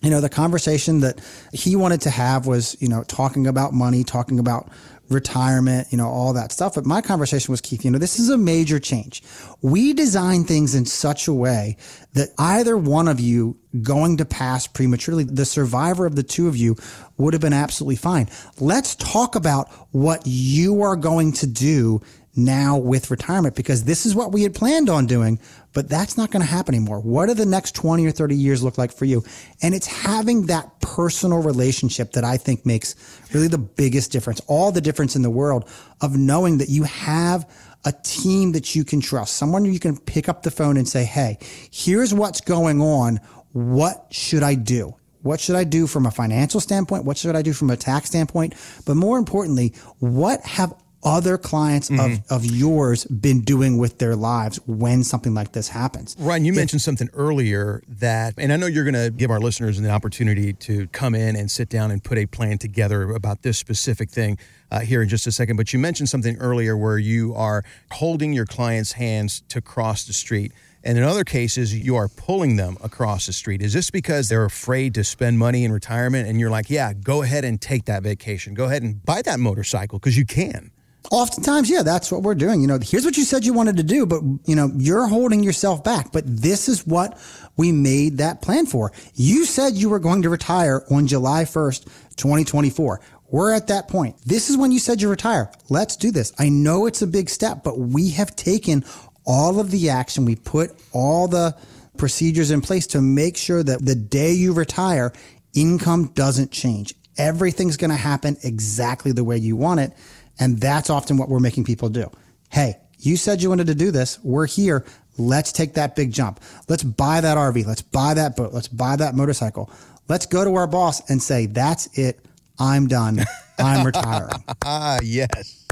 you 0.04 0.10
know, 0.10 0.20
the 0.20 0.28
conversation 0.28 1.00
that 1.00 1.20
he 1.52 1.74
wanted 1.76 2.02
to 2.02 2.10
have 2.10 2.46
was, 2.46 2.76
you 2.80 2.88
know, 2.88 3.02
talking 3.04 3.46
about 3.46 3.72
money, 3.72 4.04
talking 4.04 4.38
about 4.38 4.70
retirement, 5.08 5.88
you 5.90 5.98
know, 5.98 6.08
all 6.08 6.32
that 6.32 6.52
stuff. 6.52 6.74
But 6.74 6.86
my 6.86 7.00
conversation 7.00 7.52
was 7.52 7.60
Keith, 7.60 7.84
you 7.84 7.90
know, 7.90 7.98
this 7.98 8.18
is 8.18 8.30
a 8.30 8.38
major 8.38 8.78
change. 8.78 9.22
We 9.62 9.92
design 9.92 10.44
things 10.44 10.74
in 10.74 10.86
such 10.86 11.28
a 11.28 11.32
way 11.32 11.76
that 12.14 12.30
either 12.38 12.76
one 12.76 13.08
of 13.08 13.20
you 13.20 13.58
going 13.82 14.18
to 14.18 14.24
pass 14.24 14.66
prematurely, 14.66 15.24
the 15.24 15.44
survivor 15.44 16.06
of 16.06 16.16
the 16.16 16.22
two 16.22 16.48
of 16.48 16.56
you 16.56 16.76
would 17.16 17.34
have 17.34 17.42
been 17.42 17.52
absolutely 17.52 17.96
fine. 17.96 18.28
Let's 18.60 18.94
talk 18.94 19.34
about 19.34 19.70
what 19.92 20.22
you 20.24 20.82
are 20.82 20.96
going 20.96 21.32
to 21.34 21.46
do 21.46 22.00
now 22.37 22.77
with 22.77 23.11
retirement 23.11 23.55
because 23.55 23.85
this 23.85 24.07
is 24.07 24.14
what 24.14 24.33
we 24.33 24.42
had 24.42 24.55
planned 24.55 24.88
on 24.88 25.07
doing, 25.07 25.38
but 25.73 25.88
that's 25.88 26.16
not 26.16 26.31
going 26.31 26.40
to 26.40 26.51
happen 26.51 26.75
anymore. 26.75 27.01
What 27.01 27.27
do 27.27 27.35
the 27.35 27.47
next 27.47 27.75
20 27.75 28.07
or 28.07 28.11
30 28.11 28.37
years 28.37 28.62
look 28.62 28.79
like 28.79 28.92
for 28.92 29.05
you? 29.05 29.25
And 29.62 29.75
it's 29.75 29.87
having 29.87 30.47
that 30.47 30.81
personal 30.81 31.42
relationship 31.42 32.12
that 32.12 32.25
I 32.25 32.37
think 32.37 32.66
makes 32.66 32.94
really 33.33 33.49
the 33.49 33.59
biggest 33.59 34.12
difference, 34.12 34.40
all 34.47 34.73
the 34.73 34.81
difference 34.81 35.16
in 35.16 35.23
the 35.23 35.31
world 35.31 35.68
of 36.01 36.16
knowing 36.16 36.59
that 36.59 36.68
you 36.68 36.85
have 36.85 37.49
a 37.85 37.92
team 37.92 38.53
that 38.53 38.75
you 38.75 38.85
can 38.85 39.01
trust, 39.01 39.37
someone 39.37 39.64
you 39.64 39.79
can 39.79 39.99
pick 39.99 40.29
up 40.29 40.42
the 40.42 40.51
phone 40.51 40.77
and 40.77 40.88
say, 40.88 41.05
Hey, 41.05 41.38
here's 41.70 42.14
what's 42.14 42.40
going 42.40 42.81
on. 42.81 43.20
What 43.53 44.07
should 44.11 44.42
I 44.42 44.55
do? 44.55 44.97
What 45.23 45.40
should 45.40 45.57
I 45.57 45.64
do 45.64 45.87
from 45.87 46.05
a 46.05 46.11
financial 46.11 46.61
standpoint? 46.61 47.05
What 47.05 47.16
should 47.16 47.35
I 47.35 47.40
do 47.40 47.55
from 47.55 47.70
a 47.70 47.77
tax 47.77 48.09
standpoint? 48.09 48.55
But 48.85 48.97
more 48.97 49.16
importantly, 49.16 49.75
what 49.99 50.42
have 50.42 50.75
other 51.04 51.36
clients 51.38 51.90
mm-hmm. 51.90 52.14
of, 52.30 52.44
of 52.44 52.44
yours 52.44 53.04
been 53.04 53.42
doing 53.42 53.78
with 53.78 53.98
their 53.98 54.16
lives 54.16 54.58
when 54.66 55.04
something 55.04 55.34
like 55.34 55.52
this 55.52 55.68
happens. 55.68 56.16
Ryan, 56.18 56.44
you 56.44 56.52
if, 56.52 56.56
mentioned 56.56 56.82
something 56.82 57.10
earlier 57.12 57.82
that, 57.88 58.34
and 58.38 58.52
I 58.52 58.56
know 58.56 58.66
you're 58.66 58.84
going 58.84 58.94
to 58.94 59.10
give 59.10 59.30
our 59.30 59.40
listeners 59.40 59.78
an 59.78 59.86
opportunity 59.86 60.52
to 60.54 60.86
come 60.88 61.14
in 61.14 61.36
and 61.36 61.50
sit 61.50 61.68
down 61.68 61.90
and 61.90 62.02
put 62.02 62.18
a 62.18 62.26
plan 62.26 62.58
together 62.58 63.10
about 63.10 63.42
this 63.42 63.58
specific 63.58 64.10
thing 64.10 64.38
uh, 64.70 64.80
here 64.80 65.02
in 65.02 65.08
just 65.08 65.26
a 65.26 65.32
second. 65.32 65.56
But 65.56 65.72
you 65.72 65.78
mentioned 65.78 66.08
something 66.08 66.36
earlier 66.38 66.76
where 66.76 66.98
you 66.98 67.34
are 67.34 67.64
holding 67.92 68.32
your 68.32 68.46
clients' 68.46 68.92
hands 68.92 69.42
to 69.48 69.60
cross 69.60 70.04
the 70.04 70.12
street. 70.12 70.52
And 70.86 70.98
in 70.98 71.04
other 71.04 71.24
cases, 71.24 71.74
you 71.74 71.96
are 71.96 72.08
pulling 72.08 72.56
them 72.56 72.76
across 72.82 73.24
the 73.24 73.32
street. 73.32 73.62
Is 73.62 73.72
this 73.72 73.90
because 73.90 74.28
they're 74.28 74.44
afraid 74.44 74.94
to 74.94 75.04
spend 75.04 75.38
money 75.38 75.64
in 75.64 75.72
retirement? 75.72 76.28
And 76.28 76.38
you're 76.38 76.50
like, 76.50 76.68
yeah, 76.68 76.92
go 76.92 77.22
ahead 77.22 77.44
and 77.44 77.58
take 77.58 77.86
that 77.86 78.02
vacation. 78.02 78.52
Go 78.52 78.64
ahead 78.64 78.82
and 78.82 79.02
buy 79.02 79.22
that 79.22 79.40
motorcycle 79.40 79.98
because 79.98 80.18
you 80.18 80.26
can. 80.26 80.70
Oftentimes, 81.10 81.68
yeah, 81.68 81.82
that's 81.82 82.10
what 82.10 82.22
we're 82.22 82.34
doing. 82.34 82.60
You 82.60 82.66
know, 82.66 82.78
here's 82.82 83.04
what 83.04 83.16
you 83.16 83.24
said 83.24 83.44
you 83.44 83.52
wanted 83.52 83.76
to 83.76 83.82
do, 83.82 84.06
but 84.06 84.22
you 84.46 84.56
know, 84.56 84.70
you're 84.76 85.06
holding 85.06 85.42
yourself 85.42 85.84
back. 85.84 86.12
But 86.12 86.24
this 86.26 86.68
is 86.68 86.86
what 86.86 87.18
we 87.56 87.72
made 87.72 88.18
that 88.18 88.40
plan 88.40 88.66
for. 88.66 88.90
You 89.14 89.44
said 89.44 89.74
you 89.74 89.90
were 89.90 89.98
going 89.98 90.22
to 90.22 90.30
retire 90.30 90.82
on 90.90 91.06
July 91.06 91.44
1st, 91.44 91.84
2024. 92.16 93.00
We're 93.28 93.52
at 93.52 93.66
that 93.68 93.88
point. 93.88 94.16
This 94.24 94.48
is 94.48 94.56
when 94.56 94.72
you 94.72 94.78
said 94.78 95.02
you 95.02 95.10
retire. 95.10 95.50
Let's 95.68 95.96
do 95.96 96.10
this. 96.10 96.32
I 96.38 96.48
know 96.48 96.86
it's 96.86 97.02
a 97.02 97.06
big 97.06 97.28
step, 97.28 97.64
but 97.64 97.78
we 97.78 98.10
have 98.10 98.34
taken 98.36 98.84
all 99.26 99.60
of 99.60 99.70
the 99.70 99.90
action. 99.90 100.24
We 100.24 100.36
put 100.36 100.70
all 100.92 101.28
the 101.28 101.56
procedures 101.96 102.50
in 102.50 102.60
place 102.60 102.86
to 102.88 103.00
make 103.00 103.36
sure 103.36 103.62
that 103.62 103.84
the 103.84 103.94
day 103.94 104.32
you 104.32 104.52
retire, 104.52 105.12
income 105.54 106.12
doesn't 106.14 106.50
change. 106.50 106.94
Everything's 107.16 107.76
going 107.76 107.90
to 107.90 107.96
happen 107.96 108.36
exactly 108.42 109.12
the 109.12 109.24
way 109.24 109.36
you 109.36 109.56
want 109.56 109.80
it. 109.80 109.92
And 110.38 110.59
that's 110.61 110.90
often 110.90 111.16
what 111.16 111.29
we're 111.29 111.40
making 111.40 111.64
people 111.64 111.88
do. 111.88 112.11
Hey, 112.51 112.77
you 112.99 113.16
said 113.16 113.42
you 113.42 113.49
wanted 113.49 113.66
to 113.68 113.75
do 113.75 113.90
this. 113.90 114.18
We're 114.23 114.47
here. 114.47 114.85
Let's 115.16 115.53
take 115.53 115.75
that 115.75 115.94
big 115.94 116.12
jump. 116.12 116.40
Let's 116.68 116.83
buy 116.83 117.20
that 117.20 117.37
RV. 117.37 117.66
Let's 117.66 117.83
buy 117.83 118.14
that 118.14 118.37
boat. 118.37 118.53
Let's 118.53 118.68
buy 118.68 118.97
that 118.97 119.14
motorcycle. 119.14 119.70
Let's 120.09 120.27
go 120.27 120.44
to 120.44 120.55
our 120.57 120.66
boss 120.66 121.09
and 121.09 121.23
say, 121.23 121.47
that's 121.47 121.87
it. 121.99 122.25
I'm 122.59 122.88
done. 122.88 123.20
I'm 123.59 123.87
retiring. 123.87 124.44
Ah, 124.64 124.99
yes. 125.03 125.66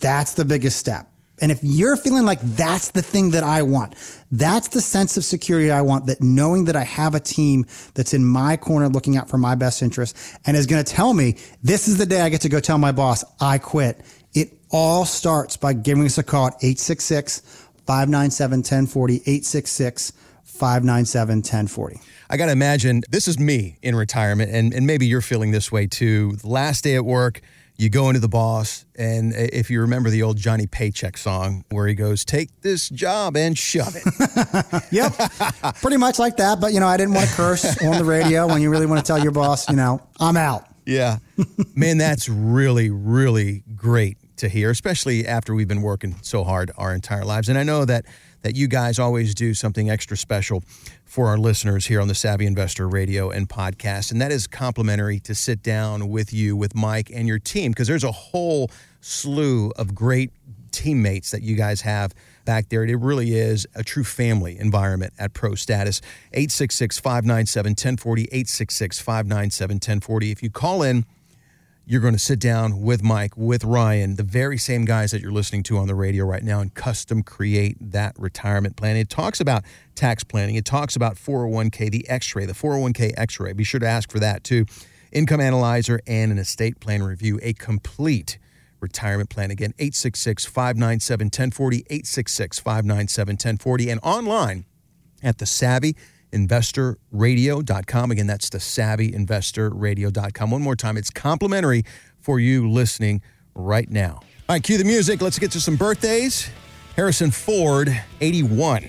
That's 0.00 0.34
the 0.34 0.44
biggest 0.44 0.78
step. 0.78 1.10
And 1.40 1.52
if 1.52 1.60
you're 1.62 1.96
feeling 1.96 2.24
like 2.24 2.40
that's 2.40 2.90
the 2.90 3.02
thing 3.02 3.30
that 3.30 3.44
I 3.44 3.62
want, 3.62 3.94
that's 4.30 4.68
the 4.68 4.80
sense 4.80 5.16
of 5.16 5.24
security 5.24 5.70
I 5.70 5.82
want, 5.82 6.06
that 6.06 6.22
knowing 6.22 6.66
that 6.66 6.76
I 6.76 6.84
have 6.84 7.14
a 7.14 7.20
team 7.20 7.66
that's 7.94 8.14
in 8.14 8.24
my 8.24 8.56
corner 8.56 8.88
looking 8.88 9.16
out 9.16 9.28
for 9.28 9.38
my 9.38 9.54
best 9.54 9.82
interest 9.82 10.16
and 10.46 10.56
is 10.56 10.66
going 10.66 10.84
to 10.84 10.92
tell 10.92 11.14
me 11.14 11.36
this 11.62 11.88
is 11.88 11.98
the 11.98 12.06
day 12.06 12.20
I 12.20 12.28
get 12.28 12.42
to 12.42 12.48
go 12.48 12.60
tell 12.60 12.78
my 12.78 12.92
boss 12.92 13.24
I 13.40 13.58
quit. 13.58 14.00
It 14.34 14.52
all 14.70 15.04
starts 15.04 15.56
by 15.56 15.72
giving 15.72 16.04
us 16.04 16.18
a 16.18 16.22
call 16.22 16.48
at 16.48 16.54
866 16.54 17.40
597 17.86 18.58
1040, 18.58 19.14
866 19.14 20.12
597 20.44 21.38
1040. 21.38 22.00
I 22.30 22.36
got 22.36 22.46
to 22.46 22.52
imagine 22.52 23.02
this 23.08 23.26
is 23.28 23.38
me 23.38 23.78
in 23.80 23.94
retirement, 23.96 24.50
and, 24.52 24.74
and 24.74 24.86
maybe 24.86 25.06
you're 25.06 25.22
feeling 25.22 25.52
this 25.52 25.72
way 25.72 25.86
too. 25.86 26.36
Last 26.44 26.84
day 26.84 26.96
at 26.96 27.04
work, 27.04 27.40
you 27.78 27.88
go 27.88 28.08
into 28.08 28.18
the 28.18 28.28
boss, 28.28 28.84
and 28.96 29.32
if 29.32 29.70
you 29.70 29.80
remember 29.80 30.10
the 30.10 30.24
old 30.24 30.36
Johnny 30.36 30.66
Paycheck 30.66 31.16
song 31.16 31.64
where 31.70 31.86
he 31.86 31.94
goes, 31.94 32.24
Take 32.24 32.60
this 32.60 32.88
job 32.88 33.36
and 33.36 33.56
shove 33.56 33.94
it. 33.94 34.82
yep. 34.90 35.14
Pretty 35.80 35.96
much 35.96 36.18
like 36.18 36.36
that. 36.38 36.60
But, 36.60 36.72
you 36.72 36.80
know, 36.80 36.88
I 36.88 36.96
didn't 36.96 37.14
want 37.14 37.28
to 37.28 37.34
curse 37.36 37.80
on 37.82 37.96
the 37.96 38.04
radio 38.04 38.48
when 38.48 38.60
you 38.60 38.68
really 38.68 38.86
want 38.86 39.04
to 39.04 39.06
tell 39.06 39.22
your 39.22 39.30
boss, 39.30 39.70
you 39.70 39.76
know, 39.76 40.02
I'm 40.18 40.36
out. 40.36 40.66
Yeah. 40.86 41.18
Man, 41.76 41.98
that's 41.98 42.28
really, 42.28 42.90
really 42.90 43.62
great 43.76 44.18
to 44.38 44.48
hear, 44.48 44.70
especially 44.70 45.26
after 45.26 45.54
we've 45.54 45.68
been 45.68 45.82
working 45.82 46.16
so 46.22 46.42
hard 46.42 46.72
our 46.76 46.92
entire 46.92 47.24
lives. 47.24 47.48
And 47.48 47.56
I 47.56 47.62
know 47.62 47.84
that 47.84 48.06
that 48.42 48.56
you 48.56 48.68
guys 48.68 48.98
always 48.98 49.34
do 49.34 49.54
something 49.54 49.90
extra 49.90 50.16
special 50.16 50.62
for 51.04 51.28
our 51.28 51.38
listeners 51.38 51.86
here 51.86 52.00
on 52.00 52.08
the 52.08 52.14
Savvy 52.14 52.46
Investor 52.46 52.88
Radio 52.88 53.30
and 53.30 53.48
podcast. 53.48 54.12
And 54.12 54.20
that 54.20 54.30
is 54.30 54.46
complimentary 54.46 55.20
to 55.20 55.34
sit 55.34 55.62
down 55.62 56.08
with 56.08 56.32
you, 56.32 56.56
with 56.56 56.74
Mike 56.74 57.10
and 57.12 57.26
your 57.26 57.38
team, 57.38 57.72
because 57.72 57.88
there's 57.88 58.04
a 58.04 58.12
whole 58.12 58.70
slew 59.00 59.70
of 59.76 59.94
great 59.94 60.30
teammates 60.70 61.30
that 61.30 61.42
you 61.42 61.56
guys 61.56 61.80
have 61.80 62.14
back 62.44 62.68
there. 62.68 62.84
It 62.84 62.98
really 62.98 63.34
is 63.34 63.66
a 63.74 63.82
true 63.82 64.04
family 64.04 64.58
environment 64.58 65.12
at 65.18 65.34
Pro 65.34 65.54
Status. 65.54 66.00
866 66.32 66.98
597 66.98 67.70
1040, 67.70 68.22
866 68.24 69.00
597 69.00 69.74
1040. 69.74 70.30
If 70.30 70.42
you 70.42 70.50
call 70.50 70.82
in, 70.82 71.04
you're 71.90 72.02
going 72.02 72.12
to 72.12 72.18
sit 72.18 72.38
down 72.38 72.82
with 72.82 73.02
Mike, 73.02 73.34
with 73.34 73.64
Ryan, 73.64 74.16
the 74.16 74.22
very 74.22 74.58
same 74.58 74.84
guys 74.84 75.10
that 75.10 75.22
you're 75.22 75.32
listening 75.32 75.62
to 75.64 75.78
on 75.78 75.86
the 75.86 75.94
radio 75.94 76.26
right 76.26 76.42
now, 76.42 76.60
and 76.60 76.74
custom 76.74 77.22
create 77.22 77.78
that 77.80 78.14
retirement 78.18 78.76
plan. 78.76 78.98
It 78.98 79.08
talks 79.08 79.40
about 79.40 79.64
tax 79.94 80.22
planning, 80.22 80.56
it 80.56 80.66
talks 80.66 80.96
about 80.96 81.16
401k, 81.16 81.90
the 81.90 82.06
x 82.06 82.36
ray, 82.36 82.44
the 82.44 82.52
401k 82.52 83.14
x 83.16 83.40
ray. 83.40 83.54
Be 83.54 83.64
sure 83.64 83.80
to 83.80 83.86
ask 83.86 84.12
for 84.12 84.18
that 84.18 84.44
too. 84.44 84.66
Income 85.12 85.40
analyzer 85.40 85.98
and 86.06 86.30
an 86.30 86.36
estate 86.36 86.78
plan 86.78 87.02
review, 87.02 87.40
a 87.42 87.54
complete 87.54 88.36
retirement 88.80 89.30
plan. 89.30 89.50
Again, 89.50 89.72
866 89.78 90.44
597 90.44 91.24
1040, 91.28 91.76
866 91.78 92.58
597 92.58 93.32
1040, 93.32 93.88
and 93.88 94.00
online 94.02 94.66
at 95.22 95.38
the 95.38 95.46
Savvy 95.46 95.96
investorradio.com. 96.32 98.10
Again, 98.10 98.26
that's 98.26 98.50
the 98.50 98.58
savvyinvestorradio.com. 98.58 100.50
One 100.50 100.62
more 100.62 100.76
time, 100.76 100.96
it's 100.96 101.10
complimentary 101.10 101.84
for 102.18 102.40
you 102.40 102.68
listening 102.70 103.22
right 103.54 103.88
now. 103.88 104.20
All 104.48 104.54
right, 104.54 104.62
cue 104.62 104.78
the 104.78 104.84
music. 104.84 105.20
Let's 105.20 105.38
get 105.38 105.50
to 105.52 105.60
some 105.60 105.76
birthdays. 105.76 106.48
Harrison 106.96 107.30
Ford, 107.30 107.96
81, 108.20 108.88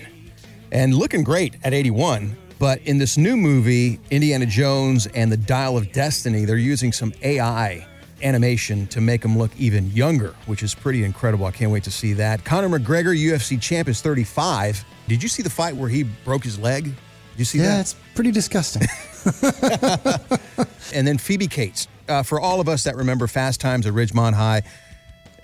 and 0.72 0.96
looking 0.96 1.24
great 1.24 1.58
at 1.64 1.74
81. 1.74 2.36
But 2.58 2.82
in 2.82 2.98
this 2.98 3.18
new 3.18 3.38
movie, 3.38 4.00
Indiana 4.10 4.46
Jones 4.46 5.08
and 5.08 5.32
the 5.32 5.38
Dial 5.38 5.78
of 5.78 5.92
Destiny, 5.92 6.44
they're 6.44 6.58
using 6.58 6.92
some 6.92 7.14
AI 7.22 7.86
animation 8.22 8.88
to 8.88 9.00
make 9.00 9.24
him 9.24 9.38
look 9.38 9.52
even 9.58 9.90
younger, 9.92 10.36
which 10.46 10.64
is 10.64 10.76
pretty 10.76 11.04
incredible. 11.04 11.46
I 11.46 11.52
can't 11.52 11.72
wait 11.72 11.84
to 11.86 11.92
see 11.92 12.14
that. 12.14 12.44
Conor 12.44 12.80
McGregor, 12.80 13.18
UFC 13.18 13.62
champ, 13.62 13.88
is 13.88 14.02
35. 14.02 14.84
Did 15.08 15.24
you 15.24 15.30
see 15.30 15.42
the 15.42 15.50
fight 15.50 15.76
where 15.76 15.90
he 15.90 16.04
broke 16.04 16.44
his 16.44 16.60
leg? 16.60 16.92
You 17.40 17.46
see 17.46 17.60
yeah, 17.60 17.68
that? 17.68 17.74
Yeah, 17.76 17.80
it's 17.80 17.96
pretty 18.16 18.32
disgusting. 18.32 18.82
and 20.94 21.08
then 21.08 21.18
Phoebe 21.18 21.48
Cates. 21.48 21.88
Uh, 22.10 22.22
for 22.22 22.40
all 22.40 22.60
of 22.60 22.68
us 22.68 22.84
that 22.84 22.98
remember 22.98 23.28
Fast 23.28 23.62
Times 23.62 23.86
at 23.86 23.94
Ridgemont 23.94 24.34
High, 24.34 24.64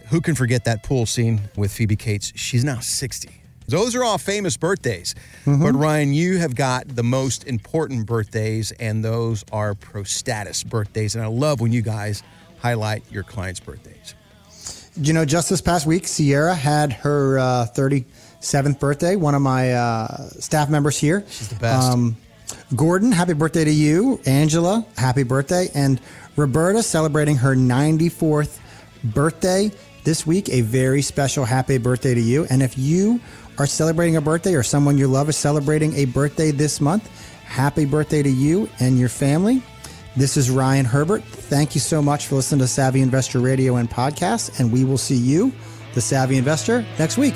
who 0.10 0.20
can 0.20 0.36
forget 0.36 0.66
that 0.66 0.84
pool 0.84 1.06
scene 1.06 1.42
with 1.56 1.72
Phoebe 1.72 1.96
Cates? 1.96 2.34
She's 2.36 2.66
now 2.66 2.80
60. 2.80 3.30
Those 3.68 3.96
are 3.96 4.04
all 4.04 4.18
famous 4.18 4.58
birthdays. 4.58 5.16
Mm-hmm. 5.46 5.64
But 5.64 5.74
Ryan, 5.74 6.14
you 6.14 6.38
have 6.40 6.54
got 6.54 6.88
the 6.88 7.04
most 7.04 7.46
important 7.46 8.06
birthdays, 8.06 8.72
and 8.74 9.04
those 9.04 9.46
are 9.52 9.74
pro 9.74 10.04
status 10.04 10.64
birthdays. 10.64 11.16
And 11.16 11.24
I 11.24 11.28
love 11.28 11.62
when 11.62 11.72
you 11.72 11.82
guys 11.82 12.24
highlight 12.60 13.10
your 13.10 13.24
clients' 13.24 13.62
birthdays. 13.62 14.16
You 14.98 15.14
know, 15.14 15.24
just 15.24 15.50
this 15.50 15.62
past 15.62 15.86
week, 15.86 16.08
Sierra 16.08 16.56
had 16.56 16.92
her 16.92 17.40
uh, 17.40 17.68
30- 17.74 18.06
seventh 18.46 18.80
birthday. 18.80 19.16
One 19.16 19.36
of 19.36 19.42
my 19.42 19.74
uh, 19.74 20.30
staff 20.40 20.70
members 20.70 20.98
here. 20.98 21.26
She's 21.30 21.50
the 21.50 21.56
best. 21.56 21.92
Um, 21.92 22.18
Gordon, 22.76 23.12
happy 23.12 23.34
birthday 23.34 23.66
to 23.66 23.72
you. 23.72 24.20
Angela, 24.26 24.86
happy 24.98 25.24
birthday. 25.24 25.70
And 25.74 26.00
Roberta 26.36 26.84
celebrating 26.84 27.38
her 27.38 27.56
94th 27.56 28.60
birthday 29.04 29.72
this 30.04 30.26
week. 30.26 30.50
A 30.50 30.62
very 30.62 31.02
special 31.02 31.46
happy 31.46 31.78
birthday 31.78 32.14
to 32.14 32.22
you. 32.22 32.46
And 32.50 32.62
if 32.62 32.78
you 32.78 33.20
are 33.58 33.68
celebrating 33.68 34.16
a 34.16 34.22
birthday 34.22 34.54
or 34.54 34.64
someone 34.64 34.98
you 34.98 35.08
love 35.08 35.30
is 35.30 35.38
celebrating 35.38 35.96
a 35.96 36.06
birthday 36.06 36.52
this 36.52 36.80
month, 36.80 37.10
happy 37.46 37.86
birthday 37.86 38.22
to 38.22 38.30
you 38.30 38.70
and 38.80 39.00
your 39.00 39.10
family. 39.10 39.62
This 40.16 40.38
is 40.38 40.50
Ryan 40.50 40.86
Herbert. 40.86 41.24
Thank 41.24 41.76
you 41.76 41.82
so 41.82 42.02
much 42.02 42.28
for 42.28 42.36
listening 42.36 42.60
to 42.60 42.68
Savvy 42.68 43.02
Investor 43.02 43.40
Radio 43.40 43.76
and 43.76 43.90
podcast, 43.90 44.60
and 44.60 44.72
we 44.72 44.86
will 44.86 44.98
see 44.98 45.18
you, 45.18 45.52
the 45.94 46.00
Savvy 46.00 46.38
Investor, 46.38 46.86
next 46.98 47.18
week. 47.18 47.36